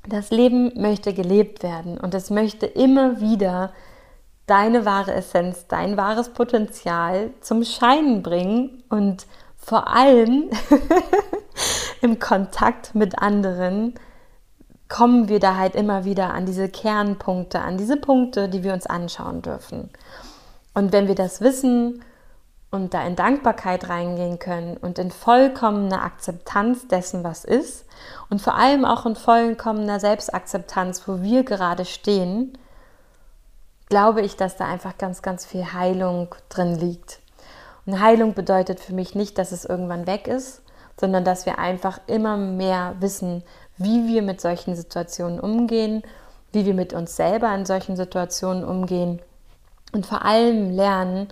das 0.08 0.30
Leben 0.30 0.72
möchte 0.74 1.14
gelebt 1.14 1.62
werden 1.62 1.98
und 1.98 2.14
es 2.14 2.30
möchte 2.30 2.66
immer 2.66 3.20
wieder 3.20 3.70
deine 4.46 4.84
wahre 4.84 5.14
Essenz, 5.14 5.66
dein 5.66 5.96
wahres 5.96 6.30
Potenzial 6.30 7.30
zum 7.40 7.64
Scheinen 7.64 8.22
bringen 8.22 8.82
und 8.88 9.26
vor 9.56 9.88
allem 9.88 10.50
im 12.00 12.18
Kontakt 12.18 12.94
mit 12.94 13.18
anderen 13.18 13.94
kommen 14.88 15.28
wir 15.28 15.40
da 15.40 15.56
halt 15.56 15.74
immer 15.74 16.04
wieder 16.04 16.32
an 16.32 16.46
diese 16.46 16.68
Kernpunkte, 16.68 17.60
an 17.60 17.76
diese 17.76 17.96
Punkte, 17.96 18.48
die 18.48 18.62
wir 18.62 18.72
uns 18.72 18.86
anschauen 18.86 19.42
dürfen. 19.42 19.90
Und 20.74 20.92
wenn 20.92 21.08
wir 21.08 21.16
das 21.16 21.40
wissen 21.40 22.04
und 22.70 22.94
da 22.94 23.04
in 23.04 23.16
Dankbarkeit 23.16 23.88
reingehen 23.88 24.38
können 24.38 24.76
und 24.76 24.98
in 24.98 25.10
vollkommener 25.10 26.02
Akzeptanz 26.02 26.86
dessen, 26.86 27.24
was 27.24 27.44
ist 27.44 27.86
und 28.30 28.40
vor 28.40 28.54
allem 28.54 28.84
auch 28.84 29.06
in 29.06 29.16
vollkommener 29.16 29.98
Selbstakzeptanz, 29.98 31.08
wo 31.08 31.22
wir 31.22 31.42
gerade 31.42 31.84
stehen, 31.84 32.56
glaube 33.88 34.22
ich, 34.22 34.36
dass 34.36 34.56
da 34.56 34.66
einfach 34.66 34.98
ganz, 34.98 35.22
ganz 35.22 35.46
viel 35.46 35.72
Heilung 35.72 36.34
drin 36.48 36.74
liegt. 36.74 37.20
Und 37.84 38.00
Heilung 38.00 38.34
bedeutet 38.34 38.80
für 38.80 38.94
mich 38.94 39.14
nicht, 39.14 39.38
dass 39.38 39.52
es 39.52 39.64
irgendwann 39.64 40.06
weg 40.06 40.26
ist, 40.26 40.62
sondern 40.98 41.24
dass 41.24 41.46
wir 41.46 41.58
einfach 41.58 42.00
immer 42.06 42.36
mehr 42.36 42.96
wissen, 43.00 43.44
wie 43.78 44.08
wir 44.08 44.22
mit 44.22 44.40
solchen 44.40 44.74
Situationen 44.74 45.38
umgehen, 45.38 46.02
wie 46.52 46.64
wir 46.64 46.74
mit 46.74 46.92
uns 46.94 47.16
selber 47.16 47.54
in 47.54 47.66
solchen 47.66 47.96
Situationen 47.96 48.64
umgehen 48.64 49.20
und 49.92 50.06
vor 50.06 50.24
allem 50.24 50.70
lernen, 50.70 51.28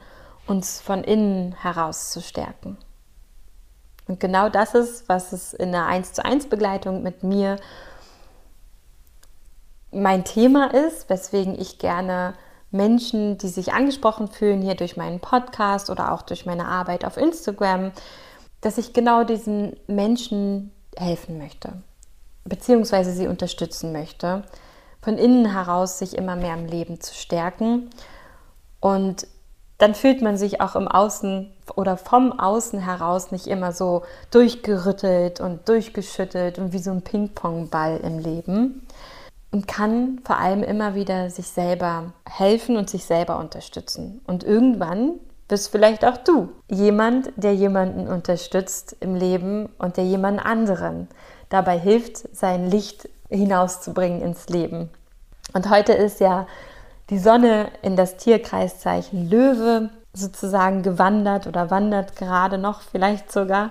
uns 0.46 0.80
von 0.80 1.02
innen 1.02 1.54
heraus 1.54 2.10
zu 2.10 2.20
stärken. 2.20 2.76
Und 4.06 4.20
genau 4.20 4.50
das 4.50 4.74
ist, 4.74 5.08
was 5.08 5.32
es 5.32 5.54
in 5.54 5.72
der 5.72 5.86
1 5.86 6.12
zu 6.12 6.24
1 6.24 6.48
Begleitung 6.48 7.02
mit 7.02 7.22
mir 7.22 7.56
mein 9.90 10.24
Thema 10.24 10.74
ist, 10.74 11.08
weswegen 11.08 11.58
ich 11.58 11.78
gerne 11.78 12.34
Menschen, 12.74 13.38
die 13.38 13.48
sich 13.48 13.72
angesprochen 13.72 14.28
fühlen, 14.28 14.60
hier 14.60 14.74
durch 14.74 14.96
meinen 14.96 15.20
Podcast 15.20 15.90
oder 15.90 16.12
auch 16.12 16.22
durch 16.22 16.44
meine 16.44 16.66
Arbeit 16.66 17.04
auf 17.04 17.16
Instagram, 17.16 17.92
dass 18.60 18.78
ich 18.78 18.92
genau 18.92 19.24
diesen 19.24 19.76
Menschen 19.86 20.72
helfen 20.96 21.38
möchte, 21.38 21.74
beziehungsweise 22.44 23.12
sie 23.12 23.28
unterstützen 23.28 23.92
möchte, 23.92 24.42
von 25.00 25.18
innen 25.18 25.52
heraus 25.52 25.98
sich 25.98 26.16
immer 26.16 26.34
mehr 26.34 26.54
im 26.54 26.66
Leben 26.66 27.00
zu 27.00 27.14
stärken. 27.14 27.90
Und 28.80 29.28
dann 29.78 29.94
fühlt 29.94 30.22
man 30.22 30.36
sich 30.36 30.60
auch 30.60 30.76
im 30.76 30.88
Außen 30.88 31.52
oder 31.76 31.96
vom 31.96 32.38
Außen 32.38 32.80
heraus 32.80 33.30
nicht 33.30 33.46
immer 33.46 33.72
so 33.72 34.02
durchgerüttelt 34.30 35.40
und 35.40 35.68
durchgeschüttelt 35.68 36.58
und 36.58 36.72
wie 36.72 36.78
so 36.78 36.90
ein 36.90 37.02
Ping-Pong-Ball 37.02 37.98
im 37.98 38.18
Leben, 38.18 38.86
und 39.54 39.68
kann 39.68 40.20
vor 40.24 40.38
allem 40.38 40.64
immer 40.64 40.96
wieder 40.96 41.30
sich 41.30 41.46
selber 41.46 42.12
helfen 42.28 42.76
und 42.76 42.90
sich 42.90 43.04
selber 43.04 43.38
unterstützen. 43.38 44.20
Und 44.26 44.42
irgendwann 44.42 45.12
bist 45.46 45.68
vielleicht 45.68 46.04
auch 46.04 46.16
du 46.16 46.48
jemand, 46.68 47.30
der 47.36 47.54
jemanden 47.54 48.08
unterstützt 48.08 48.96
im 48.98 49.14
Leben 49.14 49.68
und 49.78 49.96
der 49.96 50.06
jemand 50.06 50.44
anderen 50.44 51.06
dabei 51.50 51.78
hilft, 51.78 52.34
sein 52.36 52.68
Licht 52.68 53.08
hinauszubringen 53.28 54.22
ins 54.22 54.48
Leben. 54.48 54.90
Und 55.52 55.70
heute 55.70 55.92
ist 55.92 56.18
ja 56.18 56.48
die 57.10 57.18
Sonne 57.20 57.68
in 57.80 57.94
das 57.94 58.16
Tierkreiszeichen 58.16 59.30
Löwe 59.30 59.90
sozusagen 60.12 60.82
gewandert 60.82 61.46
oder 61.46 61.70
wandert 61.70 62.16
gerade 62.16 62.58
noch 62.58 62.80
vielleicht 62.80 63.30
sogar. 63.30 63.70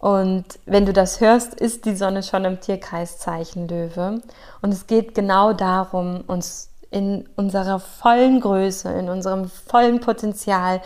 Und 0.00 0.46
wenn 0.64 0.86
du 0.86 0.92
das 0.92 1.20
hörst, 1.20 1.54
ist 1.54 1.84
die 1.84 1.94
Sonne 1.94 2.22
schon 2.22 2.44
im 2.46 2.60
Tierkreiszeichen 2.60 3.68
Löwe. 3.68 4.22
Und 4.62 4.72
es 4.72 4.86
geht 4.86 5.14
genau 5.14 5.52
darum, 5.52 6.24
uns 6.26 6.70
in 6.90 7.28
unserer 7.36 7.78
vollen 7.78 8.40
Größe, 8.40 8.90
in 8.90 9.08
unserem 9.08 9.48
vollen 9.48 10.00
Potenzial, 10.00 10.80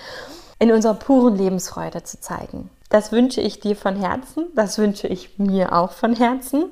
in 0.58 0.72
unserer 0.72 0.94
puren 0.94 1.36
Lebensfreude 1.36 2.02
zu 2.02 2.20
zeigen. 2.20 2.70
Das 2.90 3.12
wünsche 3.12 3.40
ich 3.40 3.60
dir 3.60 3.76
von 3.76 3.96
Herzen, 3.96 4.46
das 4.54 4.78
wünsche 4.78 5.06
ich 5.06 5.38
mir 5.38 5.72
auch 5.72 5.92
von 5.92 6.14
Herzen. 6.14 6.70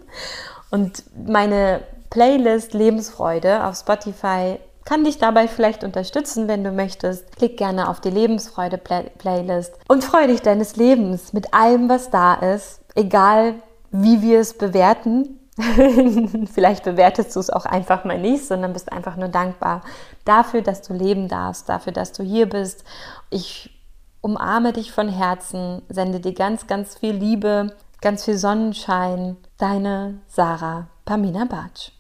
Und 0.71 1.05
meine 1.27 1.81
Playlist 2.11 2.75
Lebensfreude 2.75 3.65
auf 3.65 3.77
Spotify 3.77 4.59
kann 4.85 5.05
dich 5.05 5.19
dabei 5.19 5.49
vielleicht 5.49 5.85
unterstützen, 5.85 6.49
wenn 6.49 6.65
du 6.65 6.73
möchtest. 6.73 7.37
Klick 7.37 7.57
gerne 7.57 7.89
auf 7.89 8.01
die 8.01 8.11
Lebensfreude 8.11 8.79
Play 8.79 9.11
Playlist 9.19 9.75
und 9.89 10.05
freue 10.05 10.29
dich 10.29 10.43
deines 10.43 10.77
Lebens 10.77 11.33
mit 11.33 11.55
allem, 11.55 11.89
was 11.89 12.11
da 12.11 12.35
ist, 12.35 12.81
egal 12.95 13.55
wie 13.91 14.23
wir 14.23 14.41
es 14.41 14.57
bewerten. 14.57 15.39
vielleicht 16.53 16.85
bewertest 16.85 17.37
du 17.37 17.41
es 17.41 17.51
auch 17.51 17.67
einfach 17.67 18.05
mal 18.05 18.19
nicht, 18.19 18.47
sondern 18.47 18.73
bist 18.73 18.91
einfach 18.91 19.17
nur 19.17 19.29
dankbar 19.29 19.83
dafür, 20.25 20.63
dass 20.63 20.83
du 20.83 20.95
leben 20.95 21.29
darfst, 21.29 21.69
dafür, 21.69 21.93
dass 21.93 22.13
du 22.13 22.23
hier 22.23 22.49
bist. 22.49 22.85
Ich 23.31 23.71
umarme 24.23 24.73
dich 24.73 24.93
von 24.93 25.09
Herzen, 25.09 25.83
sende 25.89 26.21
dir 26.21 26.33
ganz, 26.33 26.67
ganz 26.67 26.97
viel 26.97 27.13
Liebe, 27.13 27.77
ganz 28.01 28.25
viel 28.25 28.39
Sonnenschein. 28.39 29.37
Deine 29.59 30.21
Sarah 30.29 30.89
Pamina 31.05 31.45
Bartsch. 31.45 31.93